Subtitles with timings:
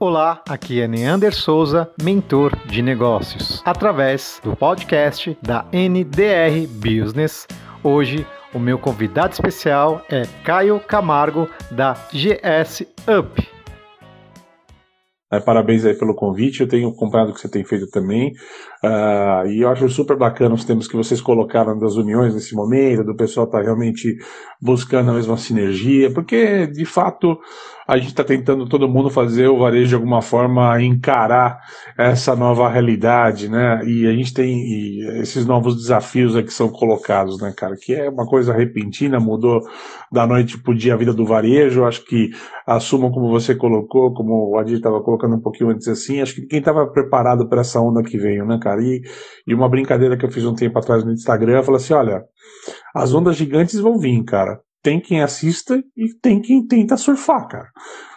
[0.00, 7.48] Olá, aqui é Neander Souza, mentor de negócios, através do podcast da NDR Business.
[7.82, 8.24] Hoje,
[8.54, 13.48] o meu convidado especial é Caio Camargo, da GS Up.
[15.32, 18.32] É, parabéns aí pelo convite, eu tenho acompanhado o que você tem feito também,
[18.82, 23.04] uh, e eu acho super bacana os temas que vocês colocaram das uniões nesse momento,
[23.04, 24.16] do pessoal estar tá realmente
[24.62, 27.36] buscando a mesma sinergia, porque de fato
[27.88, 31.58] a gente está tentando todo mundo fazer o varejo de alguma forma encarar
[31.96, 33.80] essa nova realidade, né?
[33.86, 37.76] E a gente tem esses novos desafios que são colocados, né, cara?
[37.80, 39.62] Que é uma coisa repentina, mudou
[40.12, 41.86] da noite para o dia a vida do varejo.
[41.86, 42.30] Acho que
[42.66, 46.42] assumam como você colocou, como o Adir estava colocando um pouquinho antes assim, acho que
[46.42, 48.82] quem estava preparado para essa onda que veio, né, cara?
[48.82, 49.00] E,
[49.46, 52.22] e uma brincadeira que eu fiz um tempo atrás no Instagram, eu falei assim: olha,
[52.94, 57.68] as ondas gigantes vão vir, cara tem quem assista e tem quem tenta surfar, cara.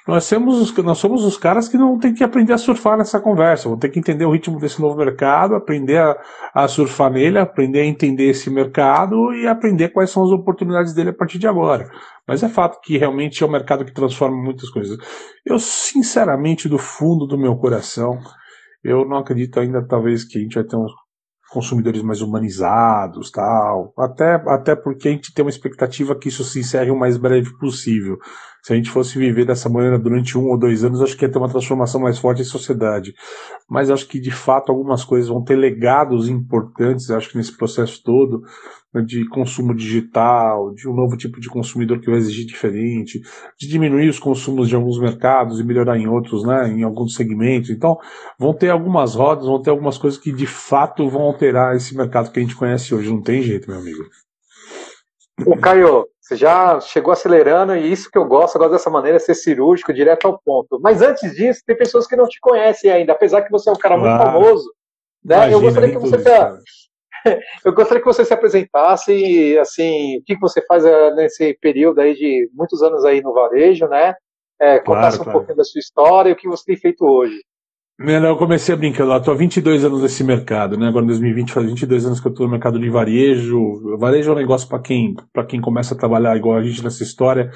[0.08, 3.20] Nós somos, os, nós somos os caras que não tem que aprender a surfar nessa
[3.20, 6.18] conversa, vão ter que entender o ritmo desse novo mercado, aprender a,
[6.54, 11.10] a surfar nele, aprender a entender esse mercado e aprender quais são as oportunidades dele
[11.10, 11.92] a partir de agora.
[12.26, 14.98] Mas é fato que realmente é um mercado que transforma muitas coisas.
[15.46, 18.18] Eu, sinceramente, do fundo do meu coração,
[18.82, 20.92] eu não acredito ainda, talvez, que a gente vai ter uns
[21.52, 23.94] consumidores mais humanizados, tal.
[23.98, 27.52] Até, até porque a gente tem uma expectativa que isso se encerre o mais breve
[27.58, 28.18] possível.
[28.64, 31.32] Se a gente fosse viver dessa maneira durante um ou dois anos, acho que ia
[31.32, 33.14] ter uma transformação mais forte em sociedade.
[33.70, 38.02] Mas acho que, de fato, algumas coisas vão ter legados importantes, acho que nesse processo
[38.04, 38.44] todo,
[38.94, 43.22] né, de consumo digital, de um novo tipo de consumidor que vai exigir diferente,
[43.58, 47.72] de diminuir os consumos de alguns mercados e melhorar em outros, né, em alguns segmentos.
[47.72, 47.98] Então,
[48.38, 52.32] vão ter algumas rodas, vão ter algumas coisas que, de fato, vão alterar esse mercado
[52.32, 53.10] que a gente conhece hoje.
[53.10, 54.04] Não tem jeito, meu amigo.
[55.46, 59.20] O Caio, você já chegou acelerando e isso que eu gosto, eu gosto dessa maneira,
[59.20, 60.80] ser cirúrgico, direto ao ponto.
[60.80, 63.78] Mas antes disso, tem pessoas que não te conhecem ainda, apesar que você é um
[63.78, 64.74] cara muito ah, famoso.
[65.24, 65.36] Né?
[65.36, 66.60] Imagina, eu gostaria que você isso,
[67.66, 72.16] eu gostaria que você se apresentasse, assim, o que você faz eh, nesse período aí
[72.16, 74.16] de muitos anos aí no varejo, né?
[74.60, 75.32] É, contasse claro, um claro.
[75.40, 77.36] pouquinho da sua história e o que você tem feito hoje.
[78.04, 80.88] Eu comecei brincando, eu estou há 22 anos nesse mercado, né?
[80.88, 83.98] Agora em 2020 faz 22 anos que eu estou no mercado de varejo.
[83.98, 85.14] Varejo é um negócio para quem,
[85.48, 87.52] quem começa a trabalhar igual a gente nessa história,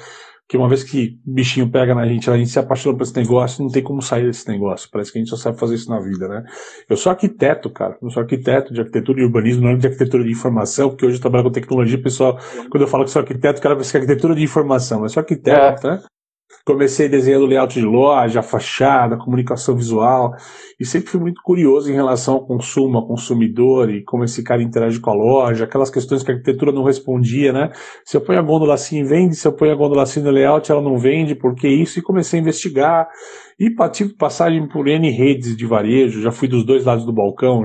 [0.48, 3.64] que uma vez que bichinho pega na gente, a gente se apaixona por esse negócio,
[3.64, 4.88] não tem como sair desse negócio.
[4.92, 6.44] Parece que a gente só sabe fazer isso na vida, né?
[6.88, 7.96] Eu sou arquiteto, cara.
[8.00, 11.16] Eu sou arquiteto de arquitetura e urbanismo, não é de arquitetura de informação, porque hoje
[11.16, 12.38] eu trabalho com tecnologia, pessoal,
[12.70, 15.12] quando eu falo que sou arquiteto, o cara pensa que é arquitetura de informação, mas
[15.12, 15.90] sou arquiteto, é.
[15.90, 16.02] né?
[16.66, 20.34] Comecei desenhando layout de loja, fachada, comunicação visual,
[20.80, 24.60] e sempre fui muito curioso em relação ao consumo, ao consumidor e como esse cara
[24.60, 27.70] interage com a loja, aquelas questões que a arquitetura não respondia, né?
[28.04, 30.68] Se eu ponho a gôndola assim, vende, se eu ponho a gôndola assim no layout,
[30.72, 32.00] ela não vende, por que isso?
[32.00, 33.08] E comecei a investigar.
[33.60, 37.62] E tive passagem por N redes de varejo, já fui dos dois lados do balcão.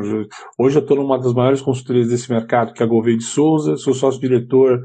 [0.60, 3.78] Hoje eu estou numa das maiores consultorias desse mercado, que é a Gouveia de Souza,
[3.78, 4.84] sou sócio-diretor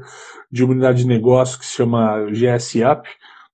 [0.51, 3.07] de uma unidade de negócio que se chama GS Up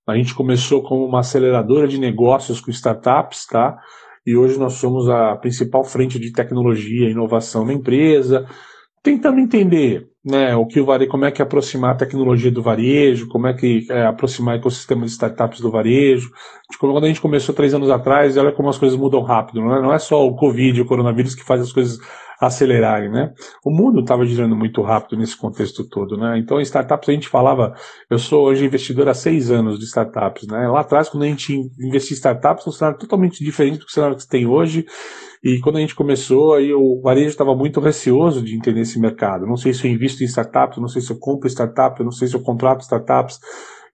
[0.06, 3.78] a gente começou como uma aceleradora de negócios com startups, tá?
[4.26, 8.46] E hoje nós somos a principal frente de tecnologia e inovação na empresa,
[9.02, 13.28] tentando entender né, o que o varejo, como é que aproximar a tecnologia do varejo,
[13.28, 16.30] como é que é, aproximar o ecossistema de startups do varejo.
[16.70, 19.60] Tipo, quando a gente começou três anos atrás, olha como as coisas mudam rápido.
[19.60, 21.98] Não é, não é só o Covid, o coronavírus que faz as coisas
[22.40, 23.32] acelerarem, né?
[23.64, 26.38] O mundo estava girando muito rápido nesse contexto todo, né?
[26.38, 27.74] Então, startups a gente falava,
[28.10, 30.68] eu sou hoje investidor há seis anos de startups, né?
[30.68, 34.26] Lá atrás, quando a gente investia em startups, um cenário totalmente diferente do cenário que
[34.26, 34.86] tem hoje.
[35.42, 39.46] E quando a gente começou, aí o varejo estava muito receoso de entender esse mercado.
[39.46, 42.28] Não sei se eu invisto em startups, não sei se eu compro startups, não sei
[42.28, 43.38] se eu contrato startups.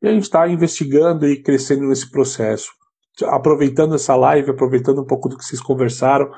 [0.03, 2.71] E a gente está investigando e crescendo nesse processo.
[3.25, 6.31] Aproveitando essa live, aproveitando um pouco do que vocês conversaram,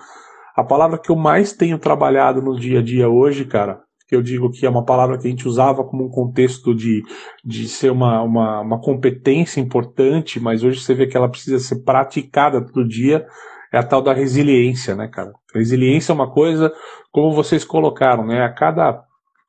[0.56, 4.22] a palavra que eu mais tenho trabalhado no dia a dia hoje, cara, que eu
[4.22, 7.02] digo que é uma palavra que a gente usava como um contexto de,
[7.44, 11.82] de ser uma, uma, uma competência importante, mas hoje você vê que ela precisa ser
[11.82, 13.26] praticada todo dia,
[13.72, 15.32] é a tal da resiliência, né, cara?
[15.54, 16.70] Resiliência é uma coisa,
[17.10, 18.44] como vocês colocaram, né?
[18.44, 19.02] A cada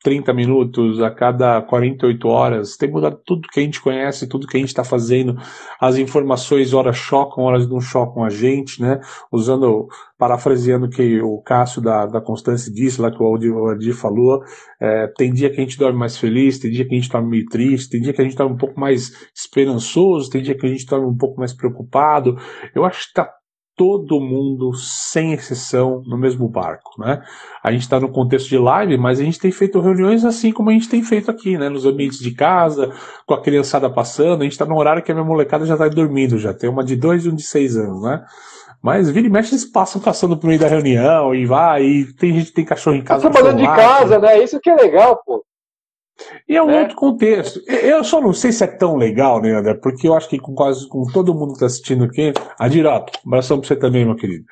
[0.04, 4.58] 30 minutos, a cada 48 horas, tem mudado tudo que a gente conhece, tudo que
[4.58, 5.38] a gente está fazendo.
[5.80, 9.00] As informações, horas chocam, horas não chocam a gente, né?
[9.32, 14.44] Usando, parafraseando que o Cássio da, da Constância disse, lá que o o Aldir falou,
[14.80, 17.30] é, tem dia que a gente dorme mais feliz, tem dia que a gente dorme
[17.30, 20.66] meio triste, tem dia que a gente dorme um pouco mais esperançoso, tem dia que
[20.66, 22.38] a gente dorme um pouco mais preocupado.
[22.76, 23.32] Eu acho que está
[23.76, 27.24] todo mundo, sem exceção, no mesmo barco, né?
[27.64, 30.70] A gente está no contexto de live, mas a gente tem feito reuniões assim como
[30.70, 31.70] a gente tem feito aqui, né?
[31.70, 32.92] Nos ambientes de casa,
[33.26, 34.42] com a criançada passando.
[34.42, 36.84] A gente está no horário que a minha molecada já está dormindo, já tem uma
[36.84, 38.24] de dois e um de seis anos, né?
[38.82, 42.34] Mas vira e mexe, eles passam caçando pro meio da reunião e vai, e tem
[42.34, 43.24] gente que tem cachorro em casa.
[43.24, 44.44] Tá trabalhando de casa, né?
[44.44, 45.44] Isso que é legal, pô.
[46.48, 46.82] E é um né?
[46.82, 47.62] outro contexto.
[47.68, 49.74] Eu só não sei se é tão legal, né, André?
[49.76, 53.30] Porque eu acho que com quase com todo mundo que está assistindo aqui, Adirato, um
[53.30, 54.46] abração para você também, meu querido.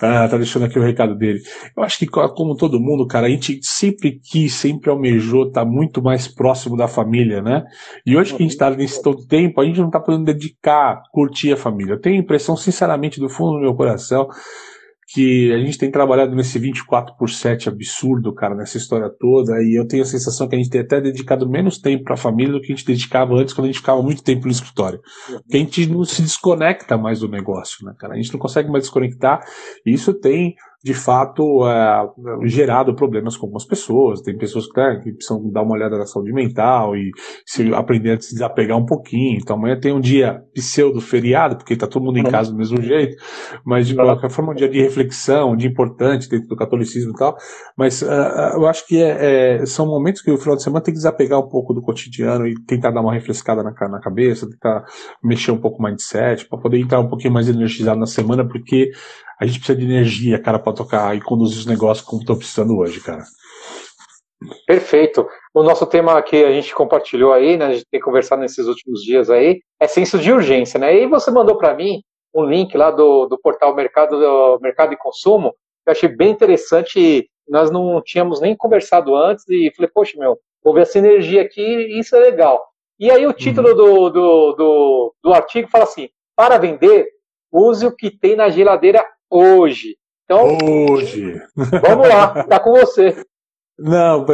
[0.00, 1.40] Ah, tá deixando aqui o recado dele.
[1.76, 5.70] Eu acho que, como todo mundo, cara, a gente sempre quis, sempre almejou estar tá
[5.70, 7.64] muito mais próximo da família, né?
[8.04, 11.02] E hoje que a gente está nesse todo tempo, a gente não está podendo dedicar,
[11.12, 11.94] curtir a família.
[11.94, 14.28] Eu tenho a impressão, sinceramente, do fundo do meu coração,
[15.10, 19.78] que a gente tem trabalhado nesse 24 por 7 absurdo, cara, nessa história toda, e
[19.78, 22.52] eu tenho a sensação que a gente tem até dedicado menos tempo para a família
[22.52, 25.00] do que a gente dedicava antes, quando a gente ficava muito tempo no escritório.
[25.26, 28.12] Porque a gente não se desconecta mais do negócio, né, cara?
[28.12, 29.40] A gente não consegue mais desconectar,
[29.86, 32.08] e isso tem de fato é,
[32.44, 34.20] gerado problemas com algumas pessoas.
[34.20, 37.10] Tem pessoas que, né, que, precisam dar uma olhada na saúde mental e
[37.44, 39.38] se aprender a se desapegar um pouquinho.
[39.42, 42.30] Então amanhã tem um dia pseudo feriado, porque está todo mundo em uhum.
[42.30, 43.16] casa do mesmo jeito,
[43.64, 47.16] mas de qualquer forma um dia de reflexão, um dia importante dentro do catolicismo e
[47.16, 47.36] tal.
[47.76, 50.94] Mas uh, eu acho que é, é, são momentos que o final de semana tem
[50.94, 54.84] que desapegar um pouco do cotidiano e tentar dar uma refrescada na, na cabeça, tentar
[55.22, 58.90] mexer um pouco o mindset, para poder entrar um pouquinho mais energizado na semana, porque
[59.40, 62.76] a gente precisa de energia, cara, para tocar e conduzir os negócios como estou precisando
[62.76, 63.24] hoje, cara.
[64.66, 65.26] Perfeito.
[65.52, 69.02] O nosso tema que a gente compartilhou aí, né, a gente tem conversado nesses últimos
[69.02, 70.96] dias aí, é senso de urgência, né?
[70.96, 72.02] E você mandou para mim
[72.34, 76.30] um link lá do, do portal Mercado, do Mercado e Consumo, que eu achei bem
[76.30, 77.28] interessante.
[77.48, 81.62] Nós não tínhamos nem conversado antes e falei, poxa, meu, vou ver essa energia aqui
[81.62, 82.62] e isso é legal.
[82.98, 83.76] E aí o título uhum.
[83.76, 87.08] do, do, do, do artigo fala assim: para vender,
[87.50, 89.96] use o que tem na geladeira hoje.
[90.24, 90.58] Então,
[90.90, 91.40] hoje.
[91.56, 93.24] Vamos lá, tá com você.
[93.78, 94.26] Não,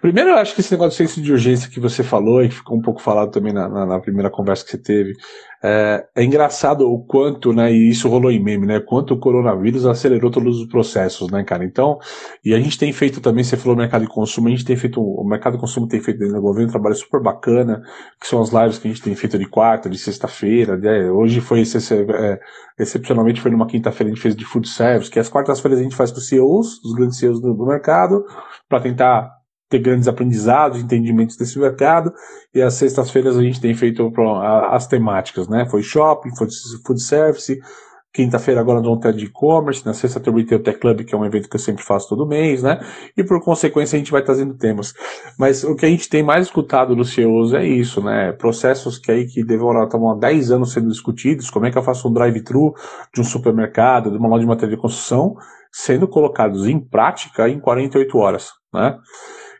[0.00, 2.56] primeiro eu acho que esse negócio de senso de urgência que você falou e que
[2.56, 5.14] ficou um pouco falado também na, na, na primeira conversa que você teve,
[5.62, 9.86] é, é, engraçado o quanto, né, e isso rolou em meme, né, quanto o coronavírus
[9.86, 11.64] acelerou todos os processos, né, cara.
[11.64, 11.98] Então,
[12.44, 15.02] e a gente tem feito também, você falou mercado de consumo, a gente tem feito,
[15.02, 17.82] o mercado de consumo tem feito dentro do governo um trabalho super bacana,
[18.20, 21.40] que são as lives que a gente tem feito de quarta, de sexta-feira, né, hoje
[21.40, 22.40] foi, é,
[22.78, 25.96] excepcionalmente foi numa quinta-feira a gente fez de food service, que as quartas-feiras a gente
[25.96, 28.24] faz com os CEOs, os grandes CEOs do, do mercado,
[28.68, 29.37] para tentar
[29.68, 32.12] ter grandes aprendizados, entendimentos desse mercado.
[32.54, 34.10] E às sextas-feiras a gente tem feito
[34.70, 35.66] as temáticas, né?
[35.68, 36.48] Foi shopping, foi
[36.86, 37.58] food service.
[38.10, 41.14] Quinta-feira agora nós vamos ter de e-commerce, na sexta também tem o Tech Club, que
[41.14, 42.80] é um evento que eu sempre faço todo mês, né?
[43.14, 44.94] E por consequência a gente vai trazendo temas.
[45.38, 48.32] Mas o que a gente tem mais escutado dos CEOs é isso, né?
[48.32, 51.82] Processos que aí que demoram estão há 10 anos sendo discutidos, como é que eu
[51.82, 52.72] faço um drive-thru
[53.14, 55.36] de um supermercado, de uma loja de material de construção,
[55.70, 58.96] sendo colocados em prática em 48 horas, né?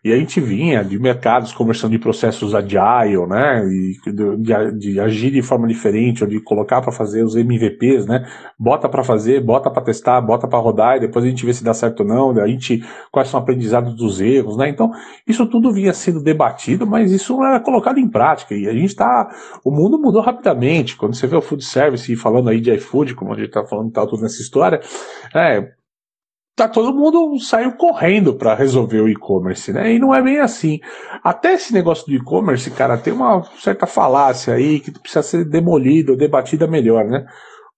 [0.04, 3.64] E a gente vinha de mercados conversando de processos agile, né?
[3.66, 8.26] E de, de agir de forma diferente, ou de colocar para fazer os MVPs, né?
[8.58, 11.64] Bota para fazer, bota para testar, bota para rodar e depois a gente vê se
[11.64, 12.42] dá certo ou não.
[12.42, 14.68] A gente quais são aprendizados dos erros, né?
[14.68, 14.90] Então
[15.26, 18.54] isso tudo vinha sendo debatido, mas isso não era colocado em prática.
[18.54, 19.28] E a gente está,
[19.64, 20.96] o mundo mudou rapidamente.
[20.96, 23.90] Quando você vê o food service falando aí de iFood, como a gente está falando
[23.90, 24.80] tal tudo nessa história,
[25.34, 25.77] é,
[26.58, 29.94] tá todo mundo saiu correndo para resolver o e-commerce, né?
[29.94, 30.80] E não é bem assim.
[31.22, 36.10] Até esse negócio do e-commerce, cara, tem uma certa falácia aí que precisa ser demolida
[36.10, 37.24] ou debatida melhor, né?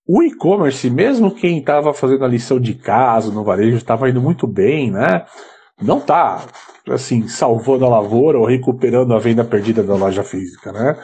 [0.08, 4.46] O e-commerce, mesmo quem estava fazendo a lição de casa no varejo, estava indo muito
[4.46, 5.26] bem, né?
[5.80, 6.42] Não tá
[6.88, 10.96] assim salvando a lavoura ou recuperando a venda perdida da loja física, né?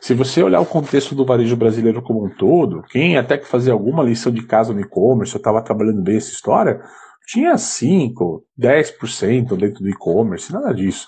[0.00, 3.72] Se você olhar o contexto do varejo brasileiro como um todo, quem até que fazia
[3.72, 6.80] alguma lição de casa no e-commerce, eu estava trabalhando bem essa história,
[7.30, 11.06] tinha 5, 10% dentro do e-commerce, nada disso.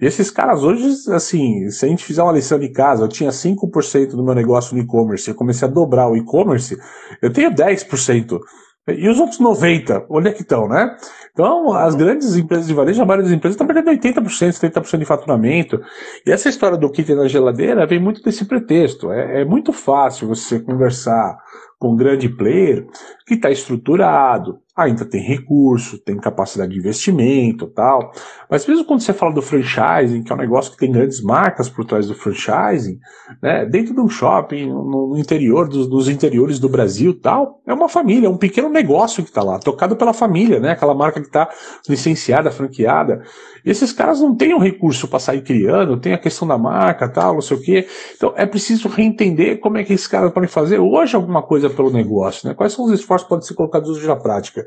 [0.00, 3.30] E esses caras hoje, assim, se a gente fizer uma lição de casa, eu tinha
[3.30, 6.76] 5% do meu negócio no e-commerce, eu comecei a dobrar o e-commerce,
[7.20, 8.38] eu tenho 10%.
[8.86, 10.96] E os outros 90%, onde é que estão, né?
[11.32, 15.04] Então, as grandes empresas de varejo, a maioria das empresas estão perdendo 80%, 70% de
[15.04, 15.80] faturamento.
[16.24, 19.10] E essa história do kit na geladeira vem muito desse pretexto.
[19.10, 21.36] É, é muito fácil você conversar
[21.80, 22.86] com um grande player
[23.26, 28.12] que está estruturado, ainda tem recurso, tem capacidade de investimento tal.
[28.50, 31.68] Mas mesmo quando você fala do franchising, que é um negócio que tem grandes marcas
[31.68, 32.98] por trás do franchising,
[33.40, 37.88] né, dentro de um shopping, no, interior, dos, dos, interiores do Brasil tal, é uma
[37.88, 41.26] família, é um pequeno negócio que está lá, tocado pela família, né, aquela marca que
[41.26, 41.48] está
[41.88, 43.22] licenciada, franqueada.
[43.64, 46.58] E esses caras não têm o um recurso para sair criando, tem a questão da
[46.58, 47.86] marca tal, não sei o quê.
[48.16, 51.90] Então é preciso reentender como é que esses caras podem fazer hoje alguma coisa pelo
[51.90, 52.54] negócio, né?
[52.54, 54.63] Quais são os esforços que podem ser colocados hoje na prática?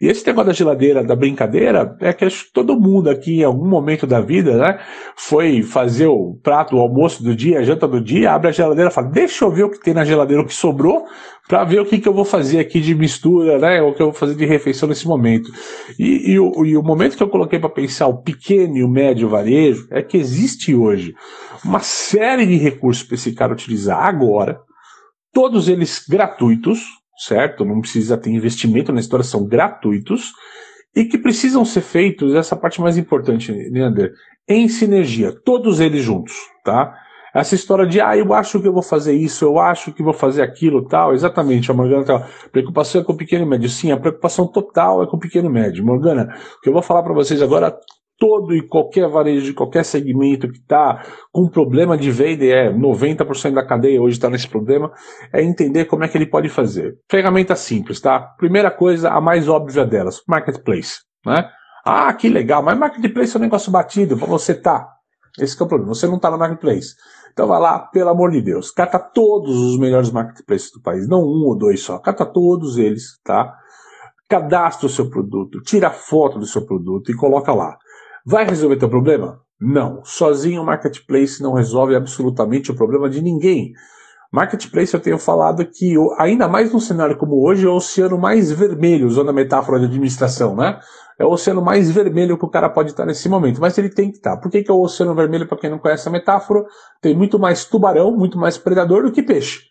[0.00, 3.44] E esse negócio da geladeira, da brincadeira, é que acho que todo mundo aqui, em
[3.44, 4.78] algum momento da vida, né,
[5.16, 8.90] foi fazer o prato, o almoço do dia, a janta do dia, abre a geladeira
[8.90, 11.04] e fala: deixa eu ver o que tem na geladeira, o que sobrou,
[11.48, 14.06] para ver o que, que eu vou fazer aqui de mistura, né, o que eu
[14.06, 15.50] vou fazer de refeição nesse momento.
[15.98, 18.88] E, e, o, e o momento que eu coloquei para pensar o pequeno e o
[18.88, 21.14] médio varejo é que existe hoje
[21.64, 24.60] uma série de recursos para esse cara utilizar agora,
[25.32, 27.64] todos eles gratuitos, certo?
[27.64, 30.32] Não precisa ter investimento na história, são gratuitos
[30.96, 34.12] e que precisam ser feitos, essa parte mais importante, Leander,
[34.48, 36.34] em sinergia, todos eles juntos,
[36.64, 36.92] tá?
[37.32, 40.12] Essa história de, ah, eu acho que eu vou fazer isso, eu acho que vou
[40.12, 43.92] fazer aquilo, tal, exatamente, a Morgana tá, preocupação é com o pequeno e médio, sim,
[43.92, 45.84] a preocupação total é com o pequeno e médio.
[45.84, 47.78] Morgana, o que eu vou falar para vocês agora
[48.20, 52.70] todo e qualquer varejo de qualquer segmento que está com problema de venda, e é
[52.70, 54.92] 90% da cadeia hoje está nesse problema,
[55.32, 56.98] é entender como é que ele pode fazer.
[57.10, 58.20] Ferramenta simples, tá?
[58.36, 61.48] Primeira coisa, a mais óbvia delas, marketplace, né?
[61.82, 64.86] Ah, que legal, mas marketplace é um negócio batido, você tá.
[65.38, 66.94] Esse é o problema, você não está no marketplace.
[67.32, 71.22] Então vai lá, pelo amor de Deus, cata todos os melhores marketplaces do país, não
[71.22, 73.56] um ou dois só, cata todos eles, tá?
[74.28, 77.78] Cadastra o seu produto, tira foto do seu produto e coloca lá.
[78.26, 79.40] Vai resolver teu problema?
[79.60, 80.04] Não.
[80.04, 83.72] Sozinho o marketplace não resolve absolutamente o problema de ninguém.
[84.32, 88.52] Marketplace eu tenho falado que, ainda mais num cenário como hoje, é o oceano mais
[88.52, 90.78] vermelho, usando a metáfora de administração, né?
[91.18, 94.10] É o oceano mais vermelho que o cara pode estar nesse momento, mas ele tem
[94.10, 94.36] que estar.
[94.36, 96.64] Por que, que é o oceano vermelho, para quem não conhece a metáfora?
[97.02, 99.62] Tem muito mais tubarão, muito mais predador do que peixe.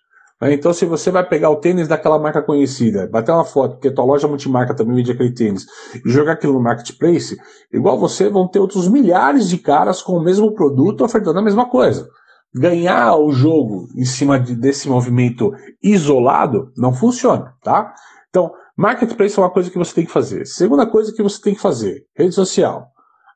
[0.42, 0.54] Né?
[0.54, 3.94] Então, se você vai pegar o tênis daquela marca conhecida, bater uma foto, porque a
[3.94, 5.66] tua loja multimarca também vende aquele tênis,
[6.06, 7.38] e jogar aquilo no marketplace,
[7.74, 11.70] igual você, vão ter outros milhares de caras com o mesmo produto ofertando a mesma
[11.70, 12.08] coisa.
[12.54, 15.52] Ganhar o jogo em cima de, desse movimento
[15.84, 17.94] isolado não funciona, tá?
[18.30, 20.46] Então, marketplace é uma coisa que você tem que fazer.
[20.46, 22.88] Segunda coisa que você tem que fazer, rede social.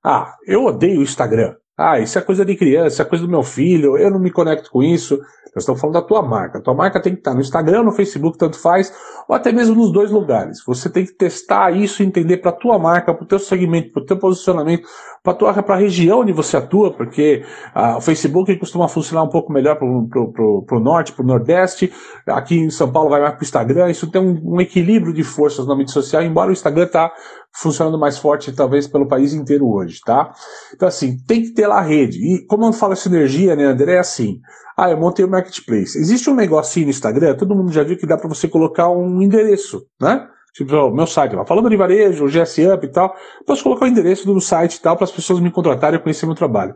[0.03, 1.53] Ah, eu odeio o Instagram.
[1.77, 4.31] Ah, isso é coisa de criança, isso é coisa do meu filho, eu não me
[4.31, 5.19] conecto com isso.
[5.55, 6.57] Nós estamos falando da tua marca.
[6.57, 8.91] A tua marca tem que estar no Instagram, no Facebook, tanto faz,
[9.27, 10.63] ou até mesmo nos dois lugares.
[10.65, 14.01] Você tem que testar isso entender para a tua marca, para o teu segmento, para
[14.01, 14.87] o teu posicionamento,
[15.23, 19.75] para a região onde você atua, porque ah, o Facebook costuma funcionar um pouco melhor
[19.75, 21.93] para o norte, para o nordeste.
[22.27, 23.91] Aqui em São Paulo vai mais para o Instagram.
[23.91, 27.11] Isso tem um, um, equilíbrio de forças na mídia social, embora o Instagram está
[27.55, 30.33] funcionando mais forte, talvez, pelo país inteiro hoje, tá?
[30.73, 32.17] Então, assim, tem que ter lá a rede.
[32.17, 34.39] E como eu falo sinergia, né, André, é assim.
[34.75, 35.97] Ah, eu montei o um marketplace.
[35.97, 39.21] Existe um negocinho no Instagram, todo mundo já viu que dá para você colocar um
[39.21, 40.27] endereço, né?
[40.53, 43.87] Tipo, o meu site lá, falando de varejo, GS Up e tal, posso colocar o
[43.87, 46.75] endereço do site e tal para as pessoas me contratarem e conhecer meu trabalho.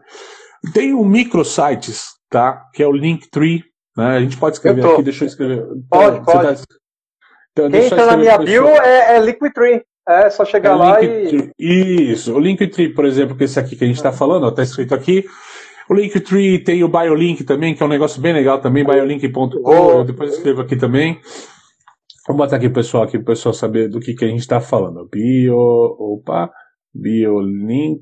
[0.74, 2.64] Tem o microsites, tá?
[2.74, 3.64] Que é o Linktree,
[3.96, 4.18] né?
[4.18, 5.64] A gente pode escrever aqui, deixa eu escrever.
[5.90, 6.58] Pode, então, pode.
[6.58, 6.76] Tá...
[7.52, 9.84] Então, Quem entra na minha bio é, é Linktree.
[10.08, 11.52] É só chegar é lá e.
[11.60, 14.64] Isso, o Linktree, por exemplo, que é esse aqui que a gente está falando, está
[14.64, 15.26] escrito aqui.
[15.90, 19.62] O Linktree tem o BioLink também, que é um negócio bem legal também, biolink.com.
[19.64, 20.04] Oh.
[20.04, 21.20] Depois escrevo aqui também.
[22.28, 24.42] Vou botar aqui o pessoal aqui para o pessoal saber do que, que a gente
[24.42, 25.08] está falando.
[25.10, 26.52] Bio, opa,
[26.94, 27.98] biolink.com.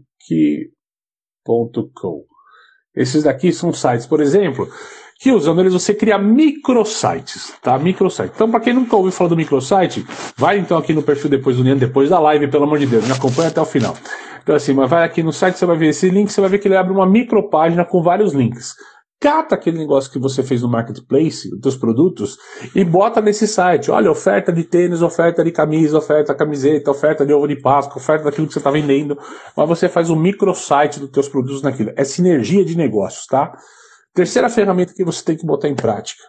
[2.96, 4.68] Esses daqui são sites, por exemplo,
[5.25, 7.79] que usando eles você cria microsites, tá?
[7.79, 8.32] Microsite.
[8.36, 10.05] Então, para quem nunca ouviu falar do microsite,
[10.38, 13.08] vai então aqui no perfil depois do Nian, depois da live, pelo amor de Deus,
[13.08, 13.98] me acompanha até o final.
[14.44, 16.60] Então, assim, mas vai aqui no site, você vai ver esse link, você vai ver
[16.60, 18.75] que ele abre uma micropágina com vários links
[19.17, 22.38] cata aquele negócio que você fez no marketplace, os seus produtos,
[22.75, 23.89] e bota nesse site.
[23.89, 27.98] Olha, oferta de tênis, oferta de camisa, oferta de camiseta, oferta de ovo de Páscoa,
[27.98, 29.17] oferta daquilo que você está vendendo.
[29.58, 31.91] Mas você faz um microsite dos teus produtos naquilo.
[31.96, 33.58] É sinergia de negócios, tá?
[34.16, 36.24] Terceira ferramenta que você tem que botar em prática.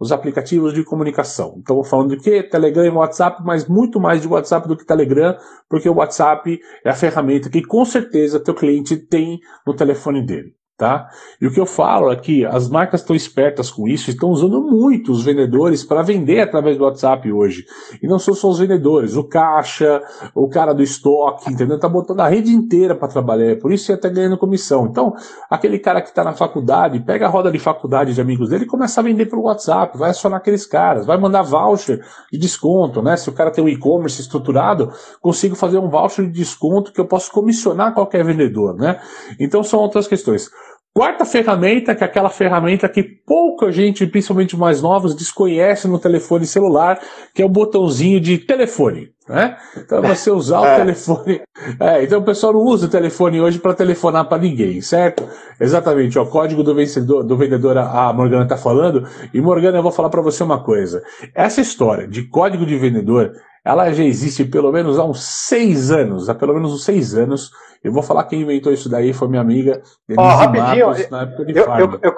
[0.00, 1.54] Os aplicativos de comunicação.
[1.58, 2.42] Então, falando de quê?
[2.42, 5.36] Telegram e WhatsApp, mas muito mais de WhatsApp do que Telegram,
[5.68, 10.57] porque o WhatsApp é a ferramenta que com certeza teu cliente tem no telefone dele.
[10.78, 11.08] Tá?
[11.40, 14.62] E o que eu falo é que as marcas estão espertas com isso, estão usando
[14.62, 17.66] muito os vendedores para vender através do WhatsApp hoje.
[18.00, 20.00] E não são só os vendedores, o caixa,
[20.32, 21.80] o cara do estoque, entendeu?
[21.80, 24.86] Tá botando a rede inteira para trabalhar, por isso ele tá ganhando comissão.
[24.86, 25.16] Então,
[25.50, 28.68] aquele cara que está na faculdade, pega a roda de faculdade de amigos dele e
[28.68, 33.16] começa a vender pelo WhatsApp, vai acionar aqueles caras, vai mandar voucher de desconto, né?
[33.16, 37.06] Se o cara tem um e-commerce estruturado, consigo fazer um voucher de desconto que eu
[37.06, 39.00] posso comissionar qualquer vendedor, né?
[39.40, 40.48] Então são outras questões.
[40.98, 46.44] Quarta ferramenta, que é aquela ferramenta que pouca gente, principalmente mais novos, desconhece no telefone
[46.44, 46.98] celular,
[47.32, 49.12] que é o botãozinho de telefone.
[49.28, 49.56] Né?
[49.76, 50.74] Então você usar o é.
[50.74, 51.40] telefone.
[51.78, 55.24] É, então o pessoal não usa o telefone hoje para telefonar para ninguém, certo?
[55.60, 59.06] Exatamente, o código do vencedor, do vendedor a Morgana está falando.
[59.32, 61.00] E Morgana, eu vou falar para você uma coisa.
[61.32, 63.34] Essa história de código de vendedor,
[63.68, 67.50] ela já existe pelo menos há uns seis anos, há pelo menos uns seis anos.
[67.84, 71.22] Eu vou falar quem inventou isso daí, foi minha amiga Denise oh, rapidinho, Matos, na
[71.22, 72.14] época de eu, eu, eu,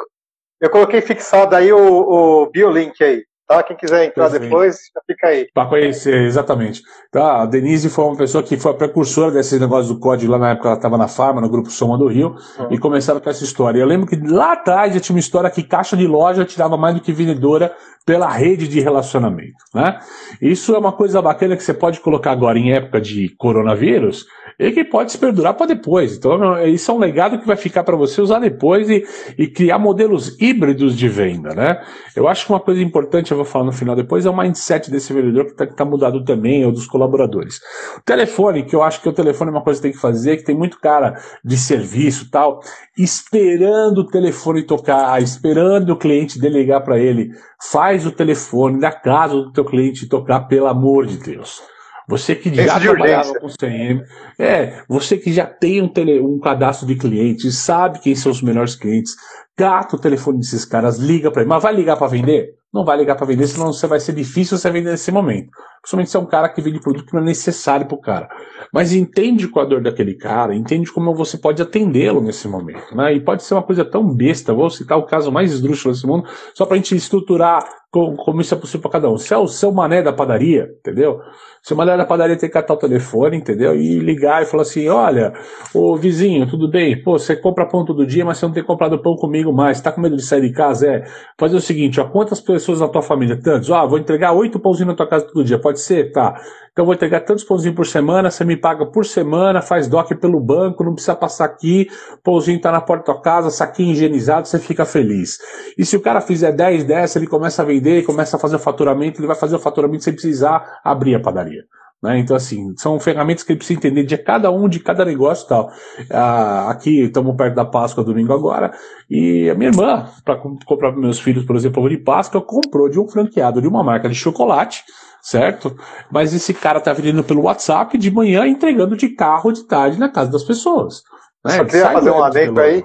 [0.60, 3.24] eu, coloquei fixado aí o, o biolink aí.
[3.50, 3.64] Tá?
[3.64, 5.48] Quem quiser entrar depois, já fica aí.
[5.52, 6.82] Para conhecer, exatamente.
[7.10, 10.38] Tá, a Denise foi uma pessoa que foi a precursora desse negócio do código lá
[10.38, 12.68] na época, ela estava na Farma, no grupo Soma do Rio, uhum.
[12.70, 13.80] e começaram com essa história.
[13.80, 16.94] Eu lembro que lá atrás já tinha uma história que caixa de loja tirava mais
[16.94, 17.74] do que vendedora
[18.06, 19.56] pela rede de relacionamento.
[19.74, 19.98] Né?
[20.40, 24.26] Isso é uma coisa bacana que você pode colocar agora em época de coronavírus,
[24.60, 26.14] e que pode se perdurar para depois.
[26.14, 29.02] Então, isso é um legado que vai ficar para você usar depois e,
[29.38, 31.82] e, criar modelos híbridos de venda, né?
[32.14, 34.90] Eu acho que uma coisa importante, eu vou falar no final depois, é o mindset
[34.90, 37.58] desse vendedor que está tá mudado também, ou dos colaboradores.
[37.96, 40.36] O telefone, que eu acho que o telefone é uma coisa que tem que fazer,
[40.36, 42.60] que tem muito cara de serviço tal,
[42.98, 47.30] esperando o telefone tocar, esperando o cliente delegar para ele.
[47.70, 51.62] Faz o telefone da casa do teu cliente tocar, pelo amor de Deus.
[52.10, 54.02] Você que já trabalhava com CM,
[54.36, 58.42] é, você que já tem um, tele, um cadastro de clientes, sabe quem são os
[58.42, 59.14] melhores clientes,
[59.56, 61.48] gata o telefone desses caras, liga para ele.
[61.48, 62.54] Mas vai ligar para vender?
[62.72, 65.50] Não vai ligar para vender, senão você vai ser difícil você vender nesse momento.
[65.82, 68.28] Principalmente se é um cara que vende produto que não é necessário para o cara.
[68.72, 72.94] Mas entende qual a dor daquele cara, entende como você pode atendê-lo nesse momento.
[72.94, 73.14] Né?
[73.14, 76.28] E pode ser uma coisa tão besta, vou citar o caso mais esdrúxulo desse mundo,
[76.54, 79.16] só para a gente estruturar como, isso é possível para cada um.
[79.16, 81.18] Se é o seu mané da padaria, entendeu?
[81.60, 83.74] Se o mané da padaria tem que catar o telefone, entendeu?
[83.74, 85.32] E ligar e falar assim: olha,
[85.74, 87.02] ô vizinho, tudo bem?
[87.02, 89.80] Pô, você compra pão todo dia, mas você não tem comprado pão comigo mais.
[89.80, 90.86] Tá com medo de sair de casa?
[90.86, 91.04] É.
[91.38, 93.38] Fazer o seguinte: ó, quantas pessoas na tua família?
[93.42, 93.70] Tantos?
[93.72, 95.58] Ah, vou entregar oito pãozinhos na tua casa todo dia.
[95.58, 96.12] Pode ser?
[96.12, 96.40] Tá.
[96.72, 100.40] Então vou entregar tantos pãozinhos por semana, você me paga por semana, faz DOC pelo
[100.40, 101.88] banco, não precisa passar aqui,
[102.22, 105.38] pãozinho tá na porta da tua casa, saquinho higienizado, você fica feliz.
[105.76, 108.60] E se o cara fizer 10 dessa, ele começa a vender, começa a fazer o
[108.60, 111.62] faturamento, ele vai fazer o faturamento sem precisar abrir a padaria.
[112.02, 112.18] Né?
[112.18, 115.48] Então, assim, são ferramentas que ele precisa entender de cada um, de cada negócio e
[115.48, 115.70] tal.
[116.10, 118.72] Ah, aqui estamos perto da Páscoa, domingo agora,
[119.08, 122.98] e a minha irmã, para comprar para meus filhos, por exemplo, de Páscoa, comprou de
[122.98, 124.82] um franqueado de uma marca de chocolate,
[125.20, 125.76] certo?
[126.10, 130.08] Mas esse cara tá vendendo pelo WhatsApp de manhã entregando de carro de tarde na
[130.08, 131.02] casa das pessoas.
[131.44, 131.52] Né?
[131.56, 132.82] Só queria fazer um adendo aí.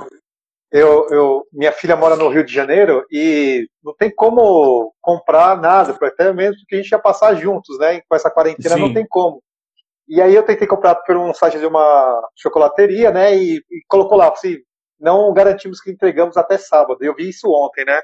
[0.77, 5.97] Eu, eu, minha filha mora no Rio de Janeiro e não tem como comprar nada,
[6.01, 8.01] até mesmo porque a gente ia passar juntos, né?
[8.01, 8.81] Com essa quarentena Sim.
[8.81, 9.41] não tem como.
[10.05, 13.37] E aí eu tentei comprar por um site de uma chocolateria, né?
[13.37, 14.57] E, e colocou lá, assim,
[14.99, 16.97] não garantimos que entregamos até sábado.
[16.99, 18.01] Eu vi isso ontem, né?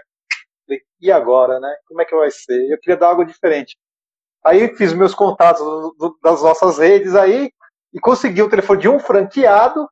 [1.01, 1.75] E agora, né?
[1.85, 2.71] Como é que vai ser?
[2.71, 3.75] Eu queria dar algo diferente.
[4.45, 7.51] Aí fiz meus contatos do, do, das nossas redes aí
[7.93, 9.89] e consegui o telefone de um franqueado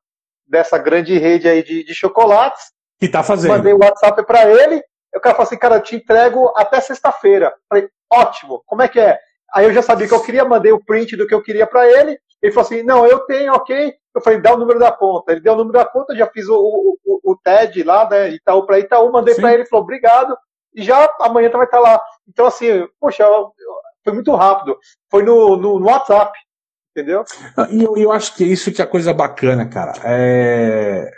[0.50, 2.72] dessa grande rede aí de, de chocolates.
[2.98, 3.52] Que tá fazendo.
[3.52, 4.82] Mandei o WhatsApp para ele.
[5.14, 7.54] O cara falou assim, cara, eu te entrego até sexta-feira.
[7.68, 9.18] Falei, ótimo, como é que é?
[9.52, 11.88] Aí eu já sabia que eu queria, mandei o print do que eu queria para
[11.88, 12.18] ele.
[12.42, 13.94] Ele falou assim, não, eu tenho, ok.
[14.14, 15.32] Eu falei, dá o número da conta.
[15.32, 18.64] Ele deu o número da conta, já fiz o, o, o TED lá, né, Itaú
[18.64, 20.36] para Itaú, mandei para ele, falou, obrigado.
[20.74, 22.00] E já amanhã vai estar lá.
[22.28, 23.26] Então, assim, poxa,
[24.04, 24.78] foi muito rápido.
[25.10, 26.32] Foi no, no, no WhatsApp,
[26.90, 27.24] entendeu?
[27.56, 29.92] Ah, e eu, eu acho que é isso que é a coisa bacana, cara.
[30.04, 31.10] É,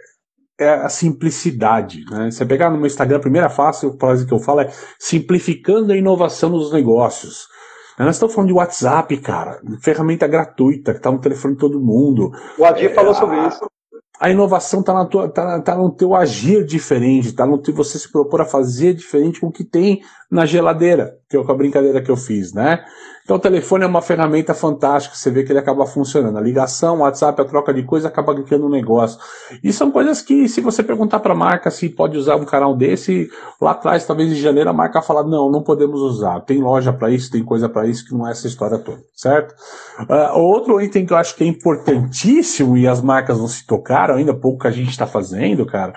[0.58, 2.04] é a simplicidade.
[2.10, 2.30] Né?
[2.30, 3.90] Você pegar no meu Instagram, a primeira frase
[4.26, 7.46] que eu falo é simplificando a inovação nos negócios.
[7.98, 12.32] Nós estamos falando de WhatsApp, cara, ferramenta gratuita que está no telefone de todo mundo.
[12.58, 13.64] O Adir é, falou sobre isso.
[14.18, 18.40] A inovação está tá, tá no teu agir diferente, está no teu você se propor
[18.40, 22.16] a fazer diferente com o que tem na geladeira, que é a brincadeira que eu
[22.16, 22.84] fiz, né?
[23.24, 26.36] Então o telefone é uma ferramenta fantástica, você vê que ele acaba funcionando.
[26.36, 29.18] A ligação, o WhatsApp, a troca de coisa acaba criando um negócio.
[29.62, 32.74] E são coisas que, se você perguntar para a marca se pode usar um canal
[32.74, 33.30] desse,
[33.60, 36.40] lá atrás, talvez em janeiro, a marca fala: não, não podemos usar.
[36.40, 39.54] Tem loja para isso, tem coisa para isso, que não é essa história toda, certo?
[40.00, 44.16] Uh, outro item que eu acho que é importantíssimo e as marcas não se tocaram
[44.16, 45.92] ainda, pouco que a gente está fazendo, cara,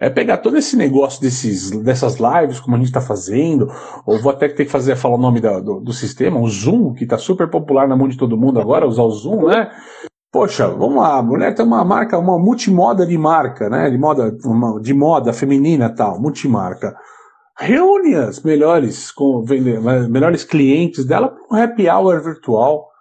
[0.00, 3.70] é pegar todo esse negócio desses, dessas lives, como a gente está fazendo,
[4.04, 6.94] ou vou até ter que fazer, falar o nome da, do, do, sistema, o Zoom,
[6.94, 9.70] que está super popular na mão de todo mundo agora, usar o Zoom, né?
[10.30, 13.90] Poxa, vamos lá, a mulher tem uma marca, uma multimoda de marca, né?
[13.90, 16.96] De moda, uma, de moda feminina tal, multimarca.
[17.58, 19.44] Reúne as melhores, com,
[20.08, 22.91] melhores clientes dela para um happy hour virtual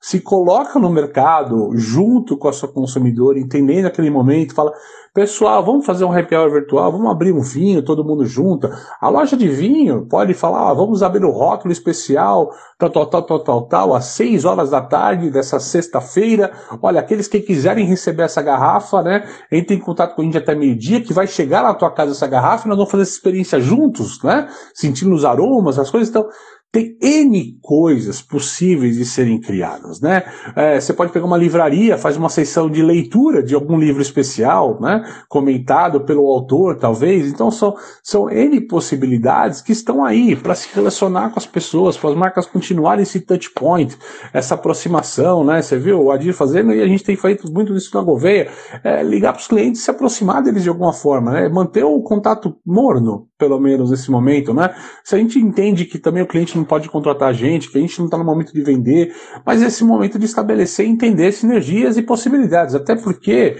[0.00, 4.72] se coloca no mercado junto com a sua consumidora, entendendo aquele momento, fala,
[5.12, 8.70] pessoal, vamos fazer um happy hour virtual, vamos abrir um vinho, todo mundo junto.
[8.98, 13.22] A loja de vinho pode falar, ah, vamos abrir o rótulo especial, tal, tal, tal,
[13.22, 16.50] tal, tal, tal, às 6 horas da tarde dessa sexta-feira.
[16.80, 20.54] Olha, aqueles que quiserem receber essa garrafa, né, entrem em contato com a gente até
[20.54, 23.60] meio-dia, que vai chegar na tua casa essa garrafa e nós vamos fazer essa experiência
[23.60, 26.08] juntos, né, sentindo os aromas, as coisas.
[26.08, 26.26] Então,
[26.72, 30.22] tem N coisas possíveis de serem criadas, né?
[30.54, 34.80] É, você pode pegar uma livraria, faz uma sessão de leitura de algum livro especial,
[34.80, 35.04] né?
[35.28, 37.28] Comentado pelo autor, talvez.
[37.28, 42.10] Então são, são N possibilidades que estão aí para se relacionar com as pessoas, para
[42.10, 43.96] as marcas continuarem esse touch point,
[44.32, 45.60] essa aproximação, né?
[45.62, 48.48] Você viu o Adir fazendo e a gente tem feito muito isso na Gouveia,
[48.84, 51.48] é, ligar para os clientes, se aproximar deles de alguma forma, né?
[51.48, 54.72] Manter o contato morno, pelo menos nesse momento, né?
[55.02, 57.80] Se a gente entende que também o cliente não pode contratar a gente, que a
[57.80, 59.12] gente não está no momento de vender,
[59.44, 63.56] mas esse momento de estabelecer e entender sinergias e possibilidades, até porque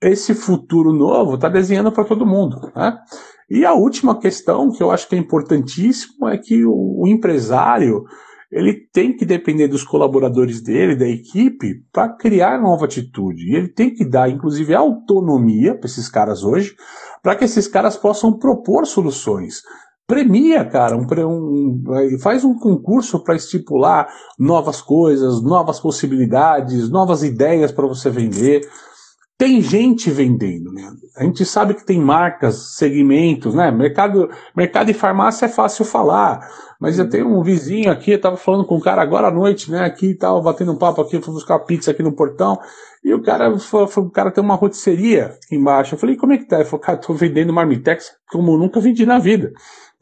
[0.00, 2.70] esse futuro novo está desenhando para todo mundo.
[2.74, 2.96] Né?
[3.50, 8.04] E a última questão que eu acho que é importantíssimo é que o, o empresário
[8.50, 13.44] ele tem que depender dos colaboradores dele, da equipe, para criar nova atitude.
[13.50, 16.74] E ele tem que dar, inclusive, autonomia para esses caras hoje,
[17.22, 19.62] para que esses caras possam propor soluções
[20.08, 24.08] premia, cara, um, um, faz um concurso para estipular
[24.38, 28.66] novas coisas, novas possibilidades, novas ideias para você vender.
[29.36, 30.90] Tem gente vendendo, né?
[31.16, 33.70] A gente sabe que tem marcas, segmentos, né?
[33.70, 36.40] Mercado, mercado e farmácia é fácil falar,
[36.80, 39.70] mas eu tenho um vizinho aqui, eu tava falando com um cara agora à noite,
[39.70, 39.84] né?
[39.84, 42.58] Aqui tava batendo um papo aqui, fui buscar pizza aqui no portão,
[43.04, 45.94] e o cara falou, o cara tem uma rotisseria aqui embaixo.
[45.94, 46.56] Eu falei, como é que tá?
[46.56, 49.52] Ele falou, cara, tô vendendo marmitex como nunca vendi na vida.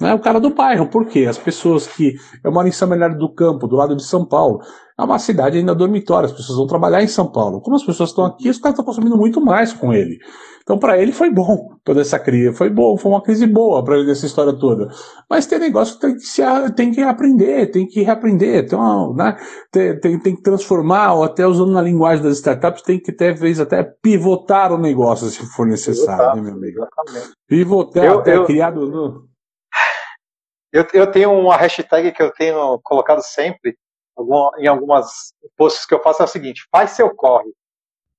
[0.01, 0.13] Né?
[0.13, 1.27] O cara do bairro, por quê?
[1.27, 2.17] As pessoas que.
[2.45, 4.61] Eu moro em São Bernardo do Campo, do lado de São Paulo.
[4.99, 7.61] É uma cidade ainda dormitória, as pessoas vão trabalhar em São Paulo.
[7.61, 10.19] Como as pessoas estão aqui, os caras estão consumindo muito mais com ele.
[10.67, 12.53] Então, para ele foi bom toda essa crise.
[12.53, 14.89] Foi bom, foi uma crise boa para ele dessa história toda.
[15.31, 16.43] Mas tem negócio que tem que, se,
[16.75, 19.37] tem que aprender, tem que reaprender, tem, uma, né,
[19.71, 23.33] tem, tem, tem, que transformar, ou até usando na linguagem das startups, tem que ter,
[23.33, 26.79] vezes até pivotar o negócio se for necessário, pivotar, né, meu amigo?
[26.81, 27.37] Exatamente.
[27.47, 28.45] Pivotar, eu, até eu...
[28.45, 28.91] criado.
[28.91, 29.29] No...
[30.73, 33.79] Eu, eu tenho uma hashtag que eu tenho colocado sempre
[34.59, 37.53] em algumas posts que eu faço é o seguinte: faz seu corre.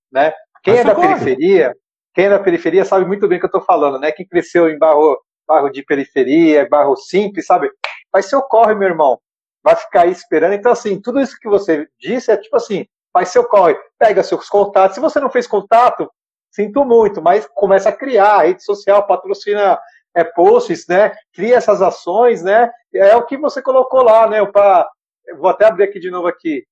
[0.10, 0.32] Né?
[0.64, 1.08] Quem faz é da corre.
[1.08, 1.76] periferia,
[2.18, 4.12] quem é da periferia sabe muito bem o que eu estou falando, né?
[4.12, 7.70] Quem cresceu em bairro, bairro de periferia, bairro simples, sabe?
[8.12, 9.20] Faz seu corre, meu irmão.
[9.64, 10.54] Vai ficar aí esperando.
[10.54, 14.50] Então, assim, tudo isso que você disse é tipo assim: faz seu corre, pega seus
[14.50, 14.96] contatos.
[14.96, 16.12] Se você não fez contato,
[16.50, 19.80] sinto muito, mas começa a criar rede social, patrocina
[20.16, 21.14] é, posts, né?
[21.32, 22.72] Cria essas ações, né?
[22.96, 24.44] É o que você colocou lá, né?
[24.48, 24.90] Pra,
[25.38, 26.66] vou até abrir aqui de novo aqui.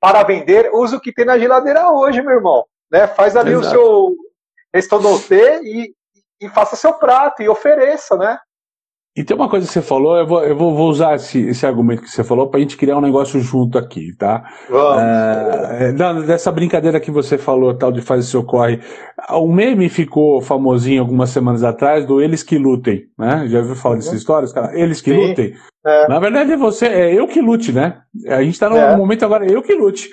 [0.00, 2.64] Para vender, usa o que tem na geladeira hoje, meu irmão.
[2.90, 3.06] Né?
[3.06, 3.66] Faz ali Exato.
[3.66, 4.16] o seu
[4.74, 5.94] restaurante e,
[6.40, 8.38] e faça seu prato e ofereça, né?
[9.16, 11.64] E tem uma coisa que você falou, eu vou, eu vou, vou usar esse, esse
[11.64, 14.44] argumento que você falou para a gente criar um negócio junto aqui, tá?
[14.68, 15.02] Vamos.
[15.02, 15.92] É, é
[16.26, 18.78] dessa brincadeira que você falou, tal, de fazer seu corre.
[19.30, 23.48] O meme ficou famosinho algumas semanas atrás do Eles que Lutem, né?
[23.48, 24.00] Já ouviu falar uhum.
[24.00, 24.78] dessas histórias, cara?
[24.78, 25.28] Eles que Sim.
[25.28, 25.54] Lutem.
[25.86, 26.08] É.
[26.08, 28.02] Na verdade é você, é eu que lute, né?
[28.26, 28.94] A gente está no é.
[28.96, 30.10] momento agora, eu que lute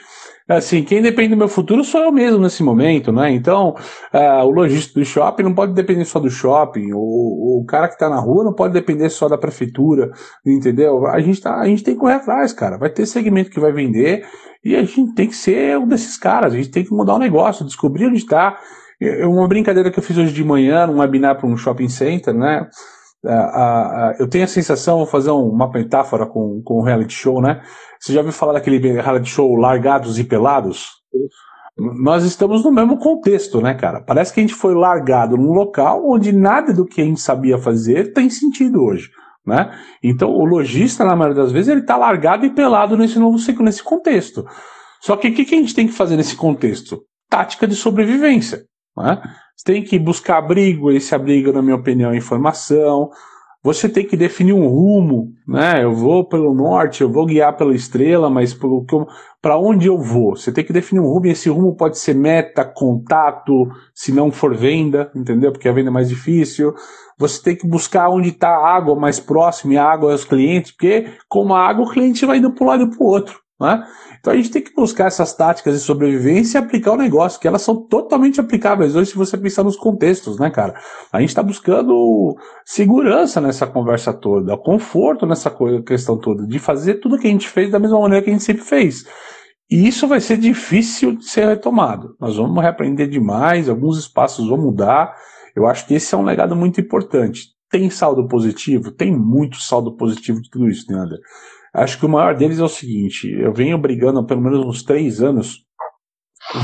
[0.48, 3.32] assim, quem depende do meu futuro sou eu mesmo nesse momento, né?
[3.32, 3.76] Então,
[4.14, 7.94] uh, o lojista do shopping não pode depender só do shopping, o, o cara que
[7.94, 10.12] está na rua não pode depender só da prefeitura,
[10.46, 11.08] entendeu?
[11.08, 12.78] A gente, tá, a gente tem que correr atrás, cara.
[12.78, 14.26] Vai ter segmento que vai vender
[14.64, 17.20] e a gente tem que ser um desses caras, a gente tem que mudar o
[17.20, 18.58] negócio, descobrir onde está.
[19.26, 22.68] Uma brincadeira que eu fiz hoje de manhã, num webinar para um shopping center, né?
[23.24, 27.42] Uh, uh, eu tenho a sensação, vou fazer uma metáfora com, com o reality show,
[27.42, 27.62] né?
[28.04, 30.90] Você já ouviu falar daquele reality show Largados e Pelados?
[31.78, 34.02] Nós estamos no mesmo contexto, né, cara?
[34.02, 37.58] Parece que a gente foi largado num local onde nada do que a gente sabia
[37.58, 39.10] fazer tem sentido hoje.
[39.46, 39.72] Né?
[40.04, 43.64] Então, o lojista, na maioria das vezes, ele está largado e pelado nesse novo ciclo,
[43.64, 44.46] nesse contexto.
[45.00, 47.06] Só que o que, que a gente tem que fazer nesse contexto?
[47.30, 48.66] Tática de sobrevivência.
[48.98, 49.22] Né?
[49.56, 53.10] Você tem que buscar abrigo, esse abrigo, na minha opinião, é informação,
[53.64, 55.82] você tem que definir um rumo, né?
[55.82, 58.54] Eu vou pelo norte, eu vou guiar pela estrela, mas
[59.42, 60.36] para onde eu vou?
[60.36, 64.32] Você tem que definir um rumo e esse rumo pode ser meta, contato, se não
[64.34, 65.54] for venda, entendeu?
[65.54, 66.74] Porque a venda é mais difícil.
[67.18, 70.72] Você tem que buscar onde está a água mais próxima e a água aos clientes,
[70.72, 73.40] porque com a água o cliente vai indo para um lado e para o outro.
[73.62, 73.82] Né?
[74.24, 77.46] Então a gente tem que buscar essas táticas de sobrevivência e aplicar o negócio, que
[77.46, 80.80] elas são totalmente aplicáveis hoje se você pensar nos contextos, né, cara?
[81.12, 82.34] A gente está buscando
[82.64, 85.54] segurança nessa conversa toda, conforto nessa
[85.86, 88.46] questão toda, de fazer tudo que a gente fez da mesma maneira que a gente
[88.46, 89.06] sempre fez.
[89.70, 92.16] E isso vai ser difícil de ser retomado.
[92.18, 95.14] Nós vamos reaprender demais, alguns espaços vão mudar.
[95.54, 97.48] Eu acho que esse é um legado muito importante.
[97.70, 98.90] Tem saldo positivo?
[98.90, 101.18] Tem muito saldo positivo de tudo isso, né, André?
[101.74, 105.22] Acho que o maior deles é o seguinte: eu venho brigando pelo menos uns três
[105.22, 105.64] anos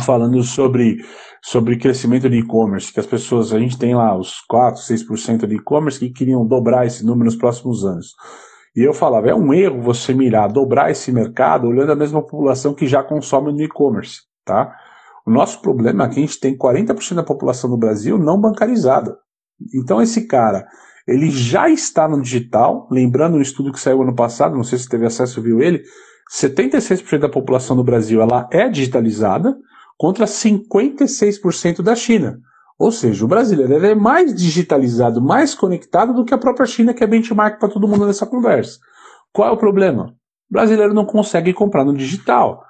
[0.06, 0.98] falando sobre,
[1.44, 5.56] sobre crescimento de e-commerce, que as pessoas, a gente tem lá os 4, 6% de
[5.56, 8.14] e-commerce que queriam dobrar esse número nos próximos anos.
[8.76, 12.74] E eu falava, é um erro você mirar, dobrar esse mercado olhando a mesma população
[12.74, 14.76] que já consome no e-commerce, tá?
[15.26, 19.18] O nosso problema é que a gente tem 40% da população do Brasil não bancarizada.
[19.74, 20.68] Então esse cara
[21.10, 22.88] ele já está no digital.
[22.92, 25.84] Lembrando um estudo que saiu ano passado, não sei se teve acesso, viu ele,
[26.32, 29.58] 76% da população do Brasil ela é digitalizada
[29.98, 32.40] contra 56% da China.
[32.78, 37.04] Ou seja, o brasileiro é mais digitalizado, mais conectado do que a própria China, que
[37.04, 38.80] é benchmark para todo mundo nessa conversa.
[39.34, 40.14] Qual é o problema?
[40.50, 42.64] O brasileiro não consegue comprar no digital.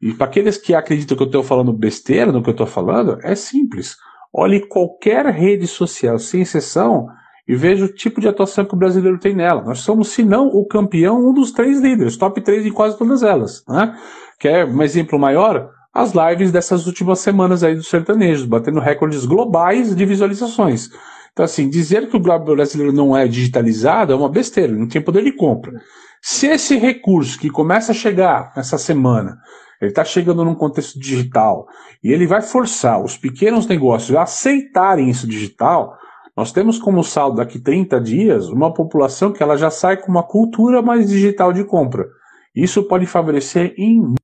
[0.00, 3.18] E para aqueles que acreditam que eu estou falando besteira no que eu estou falando,
[3.22, 3.96] é simples.
[4.34, 7.06] Olhe qualquer rede social, sem exceção,
[7.46, 9.62] e veja o tipo de atuação que o brasileiro tem nela.
[9.62, 13.22] Nós somos, se não o campeão, um dos três líderes, top 3 em quase todas
[13.22, 13.64] elas.
[13.68, 13.96] Né?
[14.38, 15.70] Quer um exemplo maior?
[15.92, 20.88] As lives dessas últimas semanas aí dos sertanejos, batendo recordes globais de visualizações.
[21.32, 25.24] Então, assim, dizer que o brasileiro não é digitalizado é uma besteira, não tem poder
[25.24, 25.72] de compra.
[26.20, 29.38] Se esse recurso que começa a chegar nessa semana,
[29.80, 31.66] ele está chegando num contexto digital,
[32.04, 35.98] e ele vai forçar os pequenos negócios a aceitarem isso digital,
[36.36, 40.22] nós temos como saldo daqui 30 dias uma população que ela já sai com uma
[40.22, 42.08] cultura mais digital de compra.
[42.54, 44.14] Isso pode favorecer em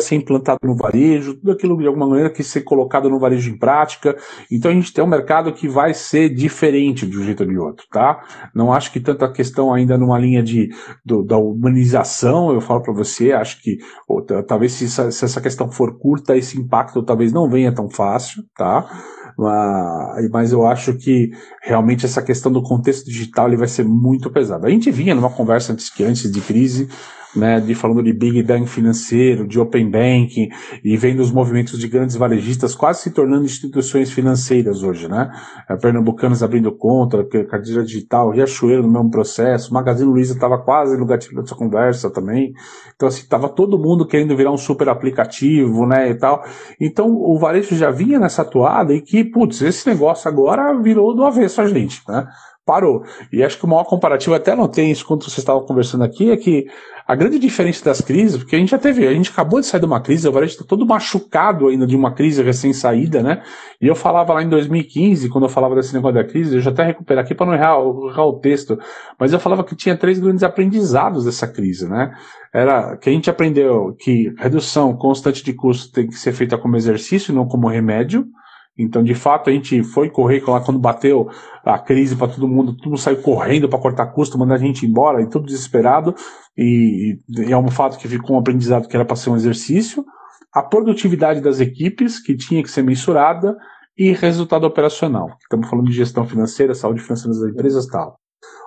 [0.00, 3.58] ser implantado no varejo, tudo aquilo de alguma maneira que ser colocado no varejo em
[3.58, 4.16] prática.
[4.50, 7.58] Então a gente tem um mercado que vai ser diferente de um jeito ou de
[7.58, 8.22] outro, tá?
[8.54, 10.68] Não acho que tanta questão ainda numa linha de
[11.04, 15.40] do, da humanização, eu falo para você, acho que ou, talvez se essa, se essa
[15.40, 18.88] questão for curta, esse impacto talvez não venha tão fácil, tá?
[19.36, 24.64] mas eu acho que realmente essa questão do contexto digital ele vai ser muito pesado.
[24.64, 26.88] A gente vinha numa conversa antes, antes de crise,
[27.34, 30.48] né, de falando de Big Bang financeiro, de Open Banking,
[30.82, 35.30] e vendo os movimentos de grandes varejistas quase se tornando instituições financeiras hoje, né?
[35.68, 41.06] É, Pernambucanos abrindo conta, carteira digital, Riachuelo no mesmo processo, Magazine Luiza estava quase no
[41.06, 42.52] gatilho dessa conversa também.
[42.94, 46.44] Então, assim, estava todo mundo querendo virar um super aplicativo, né, e tal.
[46.80, 51.24] Então, o varejo já vinha nessa toada e que, putz, esse negócio agora virou do
[51.24, 52.26] avesso a gente, né?
[52.64, 53.04] Parou.
[53.32, 56.30] E acho que o maior comparativo, até não tem isso quando vocês estavam conversando aqui,
[56.30, 56.66] é que
[57.06, 59.80] a grande diferença das crises, porque a gente já teve, a gente acabou de sair
[59.80, 63.42] de uma crise, o varejo está todo machucado ainda de uma crise recém-saída, né?
[63.78, 66.70] E eu falava lá em 2015, quando eu falava desse negócio da crise, eu já
[66.70, 67.76] até recuperar aqui para não errar,
[68.10, 68.78] errar o texto,
[69.20, 72.14] mas eu falava que tinha três grandes aprendizados dessa crise, né?
[72.52, 76.76] Era que a gente aprendeu que redução constante de custo tem que ser feita como
[76.76, 78.26] exercício, não como remédio.
[78.76, 81.28] Então, de fato, a gente foi correr lá quando bateu
[81.64, 84.84] a crise para todo mundo, todo mundo saiu correndo para cortar custo, mandar a gente
[84.84, 86.14] embora, e tudo desesperado.
[86.56, 90.04] E, e é um fato que ficou um aprendizado que era para ser um exercício.
[90.52, 93.56] A produtividade das equipes, que tinha que ser mensurada,
[93.96, 95.36] e resultado operacional.
[95.40, 98.18] Estamos falando de gestão financeira, saúde financeira das empresas e tal.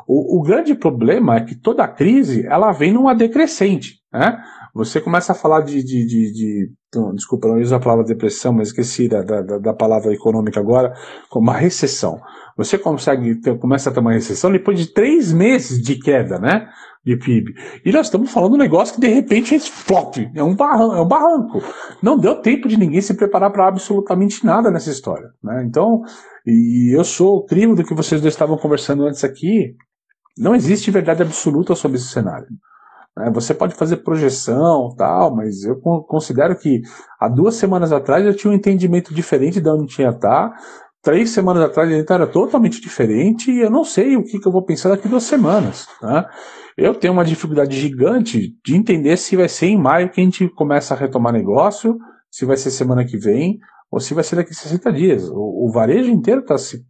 [0.08, 4.00] O, o, grande problema é que toda crise ela vem numa decrescente.
[4.12, 4.42] Né?
[4.78, 5.84] Você começa a falar de.
[5.84, 6.72] de, de, de
[7.16, 10.94] desculpa, não uso a palavra depressão, mas esqueci da, da, da palavra econômica agora,
[11.30, 12.20] como uma recessão.
[12.56, 16.70] Você consegue ter, começa a ter uma recessão depois de três meses de queda, né?
[17.04, 17.54] De PIB.
[17.84, 21.02] E nós estamos falando um negócio que de repente é flop, é um barranco, é
[21.02, 21.64] um barranco.
[22.02, 25.30] Não deu tempo de ninguém se preparar para absolutamente nada nessa história.
[25.44, 25.64] Né?
[25.68, 26.02] Então,
[26.46, 29.76] e eu sou crivo do que vocês dois estavam conversando antes aqui.
[30.38, 32.48] Não existe verdade absoluta sobre esse cenário.
[33.18, 33.32] Né?
[33.34, 36.82] Você pode fazer projeção, tal, mas eu considero que
[37.20, 40.54] há duas semanas atrás eu tinha um entendimento diferente de onde tinha estar.
[41.02, 44.52] Três semanas atrás ele era totalmente diferente e eu não sei o que, que eu
[44.52, 45.88] vou pensar daqui duas semanas.
[46.02, 46.26] Né?
[46.78, 50.48] Eu tenho uma dificuldade gigante de entender se vai ser em maio que a gente
[50.50, 51.98] começa a retomar negócio,
[52.30, 53.58] se vai ser semana que vem
[53.90, 55.30] ou se vai ser daqui a 60 dias.
[55.30, 56.86] O, o varejo inteiro está se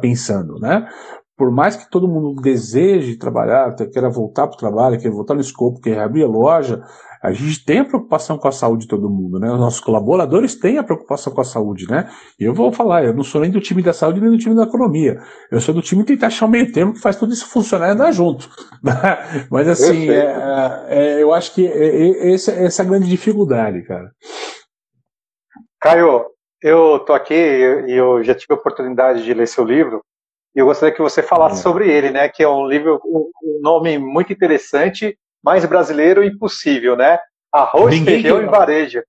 [0.00, 0.88] pensando, né?
[1.36, 5.40] Por mais que todo mundo deseje trabalhar, queira voltar para o trabalho, queira voltar no
[5.40, 6.84] escopo, queira abrir a loja,
[7.24, 9.50] a gente tem a preocupação com a saúde de todo mundo, né?
[9.50, 12.10] Os nossos colaboradores têm a preocupação com a saúde, né?
[12.38, 14.54] E eu vou falar, eu não sou nem do time da saúde nem do time
[14.54, 15.18] da economia.
[15.50, 17.88] Eu sou do time que tenta achar um meio termo que faz tudo isso funcionar
[17.88, 18.46] e andar junto.
[19.50, 23.08] Mas assim, é, é, é, eu acho que é, é, essa, essa é a grande
[23.08, 24.12] dificuldade, cara.
[25.80, 26.26] Caio,
[26.62, 30.02] eu tô aqui e eu já tive a oportunidade de ler seu livro
[30.54, 32.28] e eu gostaria que você falasse sobre ele, né?
[32.28, 37.18] Que é um livro, um, um nome muito interessante mais brasileiro impossível, né?
[37.52, 39.02] Arroz, Ninguém feijão e varejo.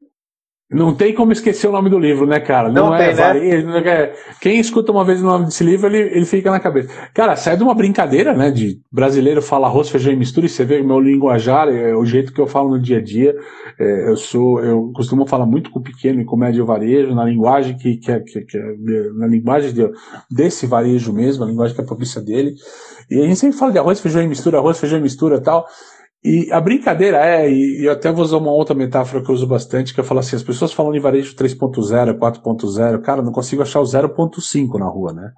[0.70, 2.72] Não tem como esquecer o nome do livro, né, cara?
[2.72, 4.14] Não, não é tem, né?
[4.42, 6.90] Quem escuta uma vez o nome desse livro, ele, ele fica na cabeça.
[7.14, 8.50] Cara, sai de uma brincadeira, né?
[8.50, 12.04] De brasileiro fala arroz, feijão e mistura, e você vê o meu linguajar, é o
[12.04, 13.36] jeito que eu falo no dia a dia.
[13.80, 17.26] É, eu sou, eu costumo falar muito com o pequeno em comédia e varejo, na
[17.26, 18.76] linguagem que, que, é, que, que é,
[19.14, 19.88] na linguagem de,
[20.32, 22.56] desse varejo mesmo, a linguagem que é propícia dele.
[23.12, 25.68] E a gente sempre fala de arroz, feijão e mistura, arroz, feijão e mistura tal.
[26.26, 29.46] E a brincadeira é, e eu até vou usar uma outra metáfora que eu uso
[29.46, 33.62] bastante, que eu falo assim, as pessoas falam de varejo 3.0, 4.0, cara, não consigo
[33.62, 35.30] achar o 0.5 na rua, né?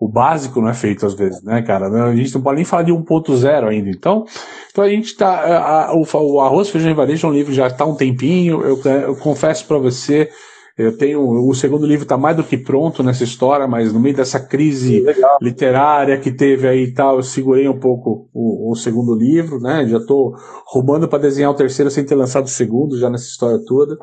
[0.00, 1.88] O básico não é feito às vezes, né, cara?
[2.06, 3.90] A gente não pode nem falar de 1.0 ainda.
[3.90, 4.24] Então,
[4.70, 5.28] então a gente tá.
[5.28, 8.62] A, a, o, o Arroz Feijão e Varejo é um livro já está um tempinho.
[8.62, 10.30] Eu, eu confesso para você,
[10.76, 14.16] eu tenho o segundo livro está mais do que pronto nessa história, mas no meio
[14.16, 15.38] dessa crise Legal.
[15.40, 19.86] literária que teve aí e tal, eu segurei um pouco o, o segundo livro, né?
[19.86, 20.34] Já estou
[20.66, 23.96] roubando para desenhar o terceiro sem ter lançado o segundo já nessa história toda.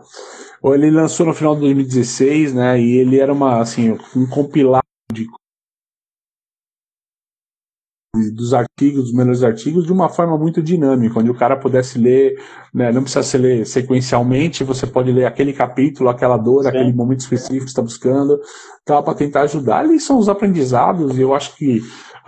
[0.63, 2.79] Ele lançou no final de 2016, né?
[2.79, 5.27] E ele era uma assim um compilado de
[8.13, 12.37] dos artigos, dos melhores artigos, de uma forma muito dinâmica, onde o cara pudesse ler,
[12.73, 16.69] né, não precisa ser ler sequencialmente, você pode ler aquele capítulo, aquela dor, Sim.
[16.69, 18.37] aquele momento específico que está buscando,
[18.83, 19.79] tá, para tentar ajudar.
[19.79, 21.81] Ali são os aprendizados, e eu acho que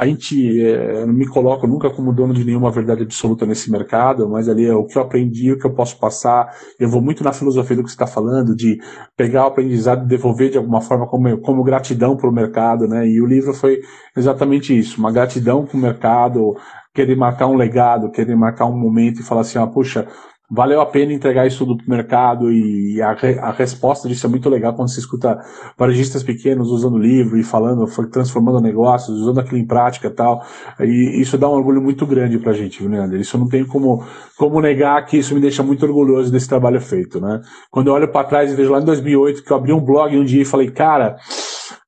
[0.04, 4.28] a gente é, não me coloco nunca como dono de nenhuma verdade absoluta nesse mercado,
[4.30, 6.54] mas ali é o que eu aprendi, o que eu posso passar.
[6.78, 8.78] Eu vou muito na filosofia do que você está falando, de
[9.16, 13.08] pegar o aprendizado e devolver de alguma forma como, como gratidão para o mercado, né?
[13.08, 13.80] E o livro foi
[14.16, 16.54] exatamente isso, uma gratidão para o mercado,
[16.94, 20.06] querer marcar um legado, querer marcar um momento e falar assim, ah, puxa,
[20.54, 24.30] valeu a pena entregar isso tudo para o mercado e a, a resposta disso é
[24.30, 25.39] muito legal quando você escuta
[25.76, 30.46] varejistas pequenos usando livro e falando, transformando negócios, usando aquilo em prática e tal.
[30.80, 33.18] E isso dá um orgulho muito grande para a gente, viu, Leandro?
[33.18, 34.04] Isso não tem como,
[34.38, 37.42] como negar que isso me deixa muito orgulhoso desse trabalho feito, né?
[37.72, 40.16] Quando eu olho para trás e vejo lá em 2008 que eu abri um blog
[40.16, 41.18] um dia e falei, cara,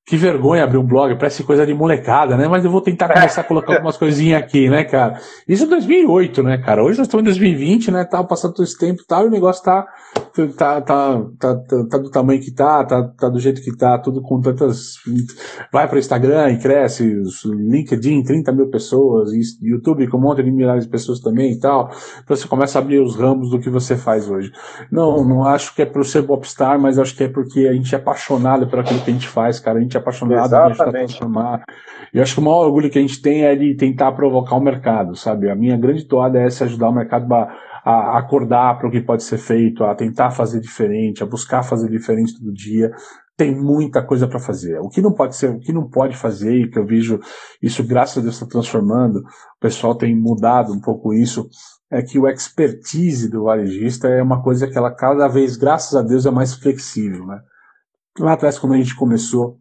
[0.06, 2.48] que vergonha abrir um blog, parece coisa de molecada, né?
[2.48, 5.20] Mas eu vou tentar começar a colocar algumas coisinhas aqui, né, cara?
[5.48, 6.84] Isso em 2008, né, cara?
[6.84, 8.04] Hoje nós estamos em 2020, né?
[8.04, 9.88] Tá passando todo esse tempo e tal, e o negócio tá,
[10.58, 11.56] tá, tá, tá,
[11.90, 14.96] tá, do tamanho que tá, tá, tá do jeito que tá, tudo com tantas.
[15.72, 20.84] Vai para Instagram e cresce, LinkedIn, 30 mil pessoas, YouTube com um monte de milhares
[20.84, 21.90] de pessoas também e tal.
[22.24, 24.52] Então você começa a abrir os ramos do que você faz hoje.
[24.92, 27.94] Não, não acho que é por ser popstar, mas acho que é porque a gente
[27.94, 29.80] é apaixonado por aquilo que a gente faz, cara.
[29.80, 30.82] A gente é apaixonado Exatamente.
[30.82, 31.64] a transformar.
[32.14, 34.56] E eu acho que o maior orgulho que a gente tem é de tentar provocar
[34.56, 35.50] o mercado, sabe?
[35.50, 37.54] A minha grande toada é essa ajudar o mercado a,
[37.86, 41.88] a acordar para o que pode ser feito, a tentar fazer diferente, a buscar fazer
[41.88, 42.92] diferente todo dia.
[43.38, 44.80] Tem muita coisa para fazer.
[44.80, 47.20] O que não pode ser, o que não pode fazer, e que eu vejo
[47.62, 51.48] isso, graças a Deus, está transformando, o pessoal tem mudado um pouco isso,
[51.92, 56.02] é que o expertise do varejista é uma coisa que ela cada vez, graças a
[56.02, 57.40] Deus, é mais flexível, né?
[58.18, 59.60] Lá atrás, quando a gente começou,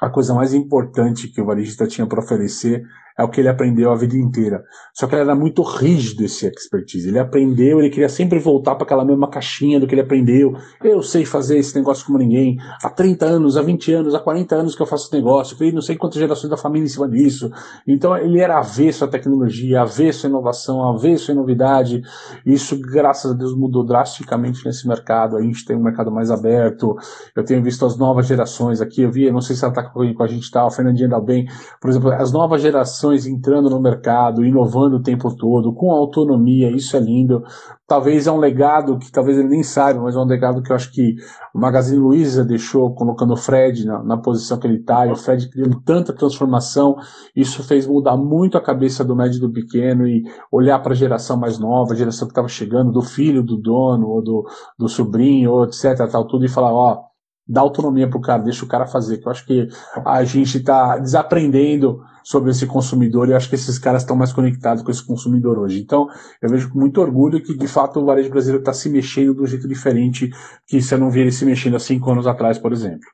[0.00, 2.84] a coisa mais importante que o varejista tinha para oferecer
[3.18, 4.62] é o que ele aprendeu a vida inteira.
[4.94, 7.08] Só que ele era muito rígido esse expertise.
[7.08, 10.56] Ele aprendeu, ele queria sempre voltar para aquela mesma caixinha do que ele aprendeu.
[10.80, 12.56] Eu sei fazer esse negócio como ninguém.
[12.80, 15.56] Há 30 anos, há 20 anos, há 40 anos que eu faço esse negócio.
[15.60, 17.50] Eu não sei quantas gerações da família em cima disso.
[17.84, 22.02] Então ele era avesso à tecnologia, avesso à inovação, avesso à novidade.
[22.46, 25.36] Isso, graças a Deus, mudou drasticamente nesse mercado.
[25.36, 26.96] A gente tem um mercado mais aberto.
[27.34, 29.02] Eu tenho visto as novas gerações aqui.
[29.02, 30.66] Eu vi, não sei se ela está com a gente, tá?
[30.66, 31.46] A Fernandinha dá bem.
[31.80, 36.96] Por exemplo, as novas gerações entrando no mercado, inovando o tempo todo, com autonomia, isso
[36.96, 37.42] é lindo.
[37.86, 40.76] Talvez é um legado que talvez ele nem saiba, mas é um legado que eu
[40.76, 41.16] acho que
[41.54, 45.16] o Magazine Luiza deixou, colocando o Fred na, na posição que ele está, e o
[45.16, 46.96] Fred criando tanta transformação,
[47.34, 50.22] isso fez mudar muito a cabeça do médio e do pequeno e
[50.52, 54.06] olhar para a geração mais nova, a geração que estava chegando, do filho do dono,
[54.06, 54.46] ou do,
[54.78, 57.07] do sobrinho, ou etc, tal, tudo, e falar, ó,
[57.48, 59.18] dá autonomia pro cara, deixa o cara fazer.
[59.18, 59.68] Que eu acho que
[60.04, 64.32] a gente está desaprendendo sobre esse consumidor e eu acho que esses caras estão mais
[64.32, 65.80] conectados com esse consumidor hoje.
[65.80, 66.08] Então,
[66.42, 69.42] eu vejo com muito orgulho que, de fato, o varejo brasileiro está se mexendo de
[69.42, 70.30] um jeito diferente
[70.66, 73.08] que você não via ele se mexendo há cinco anos atrás, por exemplo.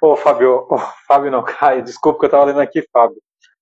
[0.00, 3.16] Ô, Fábio, oh, Fábio não, Caio, desculpa que eu estava lendo aqui, Fábio.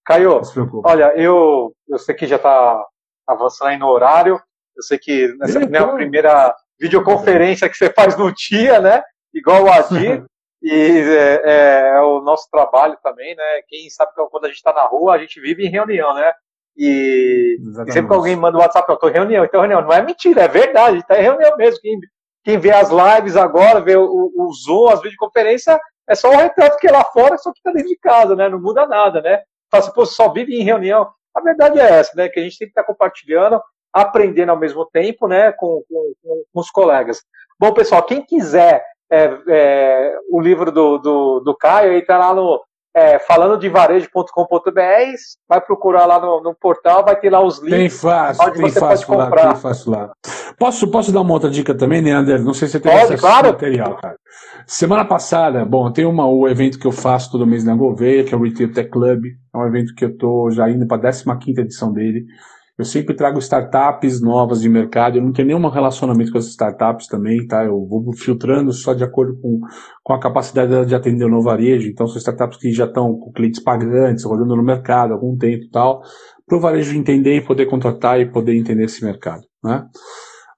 [0.04, 0.40] Caio,
[0.84, 2.84] olha, eu, eu sei que já está
[3.26, 4.38] avançando aí no horário,
[4.76, 9.02] eu sei que nessa é a primeira videoconferência que você faz no dia, né?
[9.32, 10.24] Igual o Adir.
[10.62, 13.62] e é, é, é, o nosso trabalho também, né?
[13.68, 16.32] Quem sabe que quando a gente está na rua, a gente vive em reunião, né?
[16.76, 19.80] E, e sempre que alguém manda o um WhatsApp, eu estou em reunião, então reunião.
[19.80, 21.80] Não é mentira, é verdade, está em reunião mesmo.
[21.80, 21.98] Quem,
[22.44, 26.78] quem vê as lives agora, vê o, o Zoom, as videoconferências, é só o retrato
[26.78, 28.48] que é lá fora, só que está dentro de casa, né?
[28.48, 29.42] Não muda nada, né?
[29.70, 31.08] Fala assim, pô, só vive em reunião.
[31.34, 32.28] A verdade é essa, né?
[32.28, 33.60] Que a gente tem que estar tá compartilhando
[33.96, 36.12] aprendendo ao mesmo tempo né, com, com,
[36.52, 37.22] com os colegas.
[37.58, 42.34] Bom, pessoal, quem quiser é, é, o livro do, do, do Caio, aí está lá
[42.34, 42.60] no
[42.94, 44.80] é, falando de varejo.com.br,
[45.46, 47.78] vai procurar lá no, no, portal, vai ter lá os links.
[47.78, 50.12] Tem fácil, tem fácil lá, tem fácil lá.
[50.58, 52.42] Posso, posso dar uma outra dica também, Neander?
[52.42, 53.48] Não sei se você tem Pode, claro.
[53.48, 54.16] material, cara.
[54.66, 58.34] Semana passada, bom, tem uma, o evento que eu faço todo mês na Gouveia, que
[58.34, 59.26] é o Retail Tech Club.
[59.54, 62.24] É um evento que eu estou já indo para a 15 edição dele.
[62.78, 65.16] Eu sempre trago startups novas de mercado.
[65.16, 67.64] Eu não tenho nenhum relacionamento com as startups também, tá?
[67.64, 69.60] Eu vou filtrando só de acordo com,
[70.02, 71.88] com a capacidade de atender o novo varejo.
[71.88, 75.64] Então, são startups que já estão com clientes pagantes, rodando no mercado há algum tempo
[75.64, 76.02] e tal,
[76.46, 79.84] para o varejo entender e poder contratar e poder entender esse mercado, né?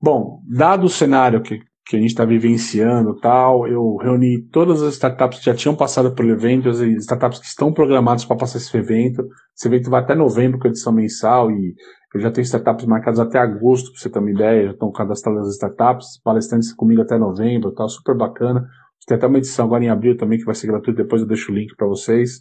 [0.00, 4.94] Bom, dado o cenário que, que a gente está vivenciando tal, eu reuni todas as
[4.94, 8.76] startups que já tinham passado pelo evento, as startups que estão programadas para passar esse
[8.76, 9.26] evento.
[9.56, 11.74] Esse evento vai até novembro, com a edição mensal, e
[12.14, 15.46] eu já tenho startups marcadas até agosto, para você ter uma ideia, já estão cadastradas
[15.46, 18.66] as startups, palestrantes comigo até novembro, tal, super bacana.
[19.06, 21.50] Tem até uma edição agora em abril também que vai ser gratuita, depois eu deixo
[21.50, 22.40] o link para vocês.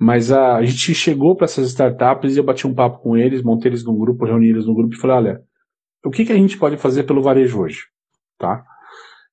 [0.00, 3.42] Mas a, a gente chegou para essas startups e eu bati um papo com eles,
[3.42, 5.40] montei eles num grupo, reuni eles num grupo e falei, olha,
[6.04, 7.80] o que, que a gente pode fazer pelo varejo hoje?
[8.38, 8.64] Tá?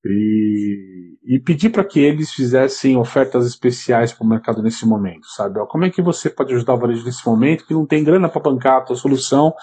[0.03, 5.59] E, e pedir para que eles fizessem ofertas especiais para o mercado nesse momento, sabe?
[5.67, 8.41] Como é que você pode ajudar o varejo nesse momento que não tem grana para
[8.41, 9.53] bancar a tua solução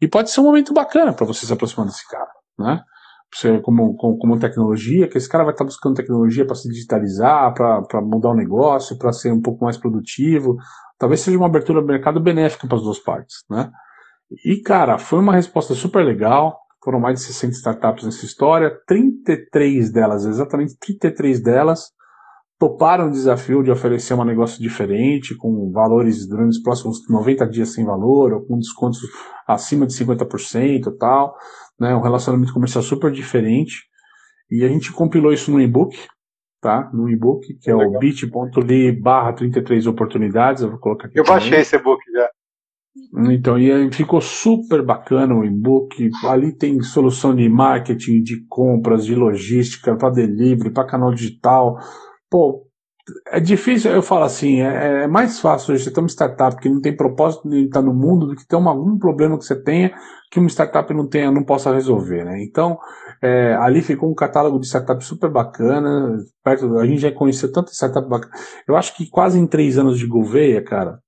[0.00, 2.82] e pode ser um momento bacana para você se aproximar desse cara, né?
[3.32, 7.54] Você, como, como, como, tecnologia, que esse cara vai estar buscando tecnologia para se digitalizar,
[7.54, 10.56] para mudar o negócio, para ser um pouco mais produtivo.
[10.98, 13.70] Talvez seja uma abertura do mercado benéfica para as duas partes, né?
[14.44, 16.58] E, cara, foi uma resposta super legal.
[16.82, 21.90] Foram mais de 60 startups nessa história, 33 delas, exatamente 33 delas,
[22.58, 27.72] toparam o desafio de oferecer um negócio diferente, com valores durante os próximos 90 dias
[27.72, 29.00] sem valor, ou com descontos
[29.46, 31.34] acima de 50% e tal,
[31.78, 33.88] né, um relacionamento comercial super diferente.
[34.50, 35.96] E a gente compilou isso no e-book,
[36.60, 36.90] tá?
[36.92, 37.94] No e-book, que é Legal.
[37.94, 41.18] o bit.ly barra 33 oportunidades, eu vou colocar aqui.
[41.18, 41.40] Eu também.
[41.40, 42.28] baixei esse e-book já.
[43.30, 46.10] Então, e ficou super bacana o e-book.
[46.24, 51.76] Ali tem solução de marketing, de compras, de logística, para delivery, para canal digital.
[52.28, 52.66] Pô,
[53.28, 56.80] é difícil, eu falo assim, é, é mais fácil você ter uma startup que não
[56.80, 59.92] tem propósito de estar no mundo do que ter uma, algum problema que você tenha
[60.30, 62.40] que uma startup não tenha, não possa resolver, né?
[62.42, 62.78] Então,
[63.20, 67.72] é, ali ficou um catálogo de startups super bacana, perto, a gente já conheceu tanta
[67.72, 68.32] startup bacana.
[68.66, 71.00] Eu acho que quase em três anos de Gouveia, cara,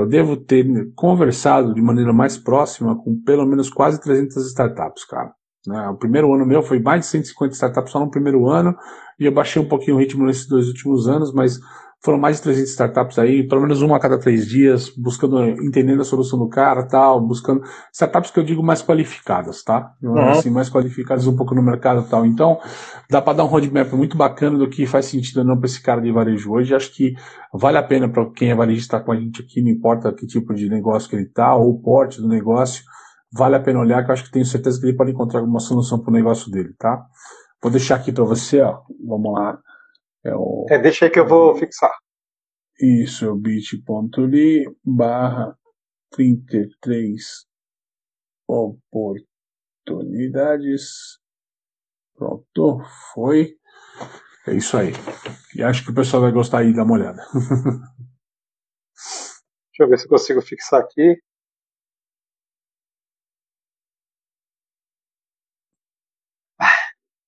[0.00, 5.32] eu devo ter conversado de maneira mais próxima com pelo menos quase 300 startups, cara.
[5.66, 5.88] Né?
[5.88, 8.76] O primeiro ano meu foi mais de 150 startups só no primeiro ano,
[9.18, 11.58] e eu baixei um pouquinho o ritmo nesses dois últimos anos, mas
[12.02, 16.00] foram mais de 300 startups aí, pelo menos uma a cada três dias, buscando, entendendo
[16.00, 19.92] a solução do cara, tal, buscando startups que eu digo mais qualificadas, tá?
[20.02, 20.18] Uhum.
[20.30, 22.24] Assim, mais qualificadas um pouco no mercado, tal.
[22.24, 22.58] Então,
[23.10, 25.82] dá para dar um roadmap muito bacana do que faz sentido ou não para esse
[25.82, 26.74] cara de varejo hoje.
[26.74, 27.14] Acho que
[27.52, 30.26] vale a pena para quem é varejista estar com a gente aqui, não importa que
[30.26, 32.82] tipo de negócio que ele tá ou o porte do negócio,
[33.30, 35.60] vale a pena olhar, que eu acho que tenho certeza que ele pode encontrar alguma
[35.60, 37.04] solução para o negócio dele, tá?
[37.62, 38.78] Vou deixar aqui para você, ó.
[39.06, 39.58] Vamos lá.
[40.24, 41.92] É, o, é, deixa aí que eu vou fixar.
[42.80, 45.56] Isso, é o bit.ly barra
[46.10, 47.46] 33
[48.48, 51.18] oportunidades.
[52.16, 52.80] Pronto,
[53.14, 53.56] foi.
[54.46, 54.92] É isso aí.
[55.56, 57.22] E acho que o pessoal vai gostar aí, dá uma olhada.
[59.72, 61.16] Deixa eu ver se eu consigo fixar aqui.
[66.58, 66.76] Ah,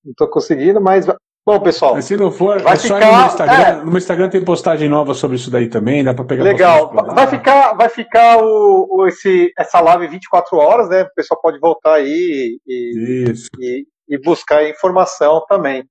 [0.04, 1.06] não estou conseguindo, mas
[1.52, 1.94] Bom, pessoal.
[1.94, 3.62] Mas se não for, vai é ficar, no meu Instagram.
[3.62, 6.44] É, no Instagram tem postagem nova sobre isso daí também, dá para pegar.
[6.44, 6.90] Legal.
[6.90, 11.02] Vai ficar, vai ficar o, o, esse, essa live 24 horas, né?
[11.02, 15.84] O pessoal pode voltar aí e, e, e, buscar informação também,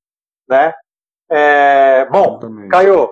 [0.49, 0.73] né?
[1.29, 2.39] É, bom,
[2.69, 3.09] Caio,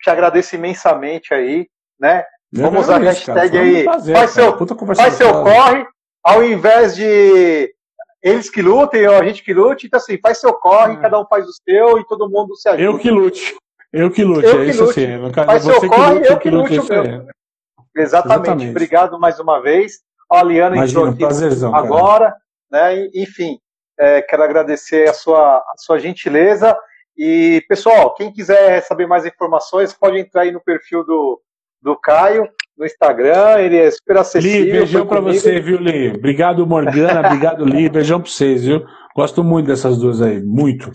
[0.00, 1.66] te agradeço imensamente aí,
[1.98, 2.22] né?
[2.52, 3.84] Eu Vamos usar a hashtag cara, aí.
[3.84, 4.56] prazer, faz seu,
[4.94, 5.84] faz seu corre,
[6.24, 7.74] ao invés de
[8.22, 11.00] eles que lutem, a gente que lute, então assim, faz seu corre, é.
[11.00, 12.82] cada um faz o seu e todo mundo se ajuda.
[12.82, 13.56] Eu que lute.
[13.92, 15.04] Eu que lute, eu é isso lute.
[15.04, 15.32] assim.
[15.32, 17.32] Caso, Mas você ocorre, que lute, eu que lute, lute Exatamente.
[17.96, 18.70] Exatamente.
[18.70, 20.00] Obrigado mais uma vez.
[20.30, 22.26] A Liana Imagina, entrou aqui prazerzão, agora,
[22.70, 22.94] cara.
[22.94, 23.08] né?
[23.14, 23.58] Enfim,
[23.98, 26.76] é, quero agradecer a sua, a sua gentileza.
[27.16, 31.40] E, pessoal, quem quiser saber mais informações, pode entrar aí no perfil do,
[31.80, 34.64] do Caio, no Instagram, ele é super acessível.
[34.64, 36.10] Li, beijão pra você, viu, Li?
[36.16, 38.84] Obrigado, Morgana, obrigado, Li, beijão pra vocês, viu?
[39.16, 40.92] Gosto muito dessas duas aí, muito.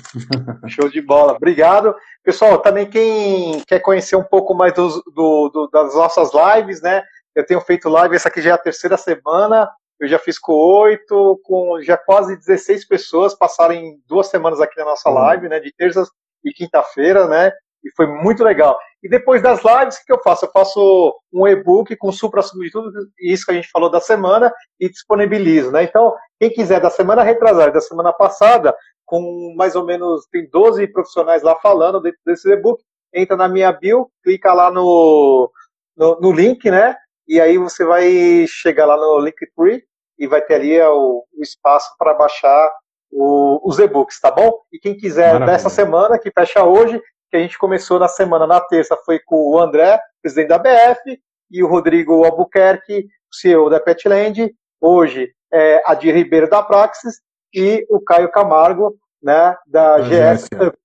[0.70, 1.94] Show de bola, obrigado.
[2.24, 7.04] Pessoal, também quem quer conhecer um pouco mais do, do, das nossas lives, né?
[7.36, 9.70] Eu tenho feito live, essa aqui já é a terceira semana,
[10.00, 14.78] eu já fiz com oito, com já quase 16 pessoas, passaram em duas semanas aqui
[14.78, 15.60] na nossa live, né?
[15.60, 16.08] De terças
[16.46, 17.52] e quinta-feira, né?
[17.84, 18.78] E foi muito legal.
[19.04, 20.46] E depois das lives, o que eu faço?
[20.46, 24.54] Eu faço um e-book com supra-sumo de tudo isso que a gente falou da semana
[24.80, 25.84] e disponibilizo, né?
[25.84, 28.74] Então, quem quiser da semana retrasada da semana passada,
[29.06, 32.82] com mais ou menos, tem 12 profissionais lá falando dentro desse e-book,
[33.14, 35.52] entra na minha bio, clica lá no,
[35.96, 36.96] no, no, link, né?
[37.28, 39.84] E aí você vai chegar lá no Linktree
[40.18, 42.72] e vai ter ali o, o espaço para baixar
[43.12, 44.60] o, os e-books, tá bom?
[44.72, 45.52] E quem quiser Maravilha.
[45.52, 47.02] dessa semana, que fecha hoje,
[47.34, 51.20] que a gente começou na semana, na terça, foi com o André, presidente da BF,
[51.50, 54.54] e o Rodrigo Albuquerque, CEO da Petland.
[54.80, 57.16] Hoje é a Dir Ribeiro da Praxis
[57.52, 60.78] e o Caio Camargo, né, da GS Up.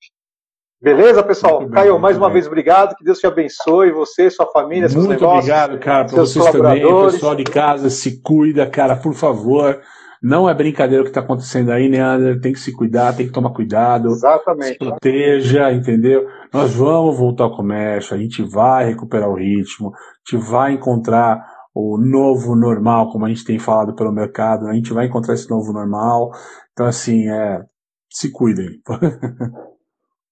[0.80, 1.60] Beleza, pessoal?
[1.60, 2.34] Muito Caio, bem, mais uma bem.
[2.34, 2.96] vez, obrigado.
[2.96, 5.44] Que Deus te abençoe, você, sua família, seus muito negócios.
[5.44, 6.82] Muito obrigado, cara, para vocês também.
[6.82, 9.82] O pessoal de casa, se cuida, cara, por favor.
[10.20, 12.00] Não é brincadeira o que está acontecendo aí, né?
[12.42, 14.08] Tem que se cuidar, tem que tomar cuidado.
[14.08, 14.72] Exatamente.
[14.72, 16.26] Se proteja, entendeu?
[16.52, 21.44] Nós vamos voltar ao comércio, a gente vai recuperar o ritmo, a gente vai encontrar
[21.74, 25.48] o novo normal, como a gente tem falado pelo mercado, a gente vai encontrar esse
[25.48, 26.30] novo normal.
[26.72, 27.62] Então, assim, é,
[28.10, 28.80] se cuidem.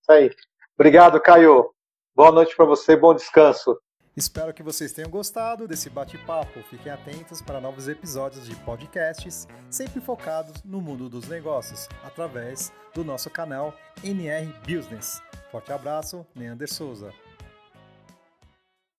[0.01, 0.31] Isso aí.
[0.75, 1.71] Obrigado, Caio.
[2.15, 3.79] Boa noite para você, bom descanso.
[4.17, 6.63] Espero que vocês tenham gostado desse bate-papo.
[6.71, 13.05] Fiquem atentos para novos episódios de podcasts, sempre focados no mundo dos negócios, através do
[13.05, 15.21] nosso canal NR Business.
[15.51, 17.13] Forte abraço, Neander Souza.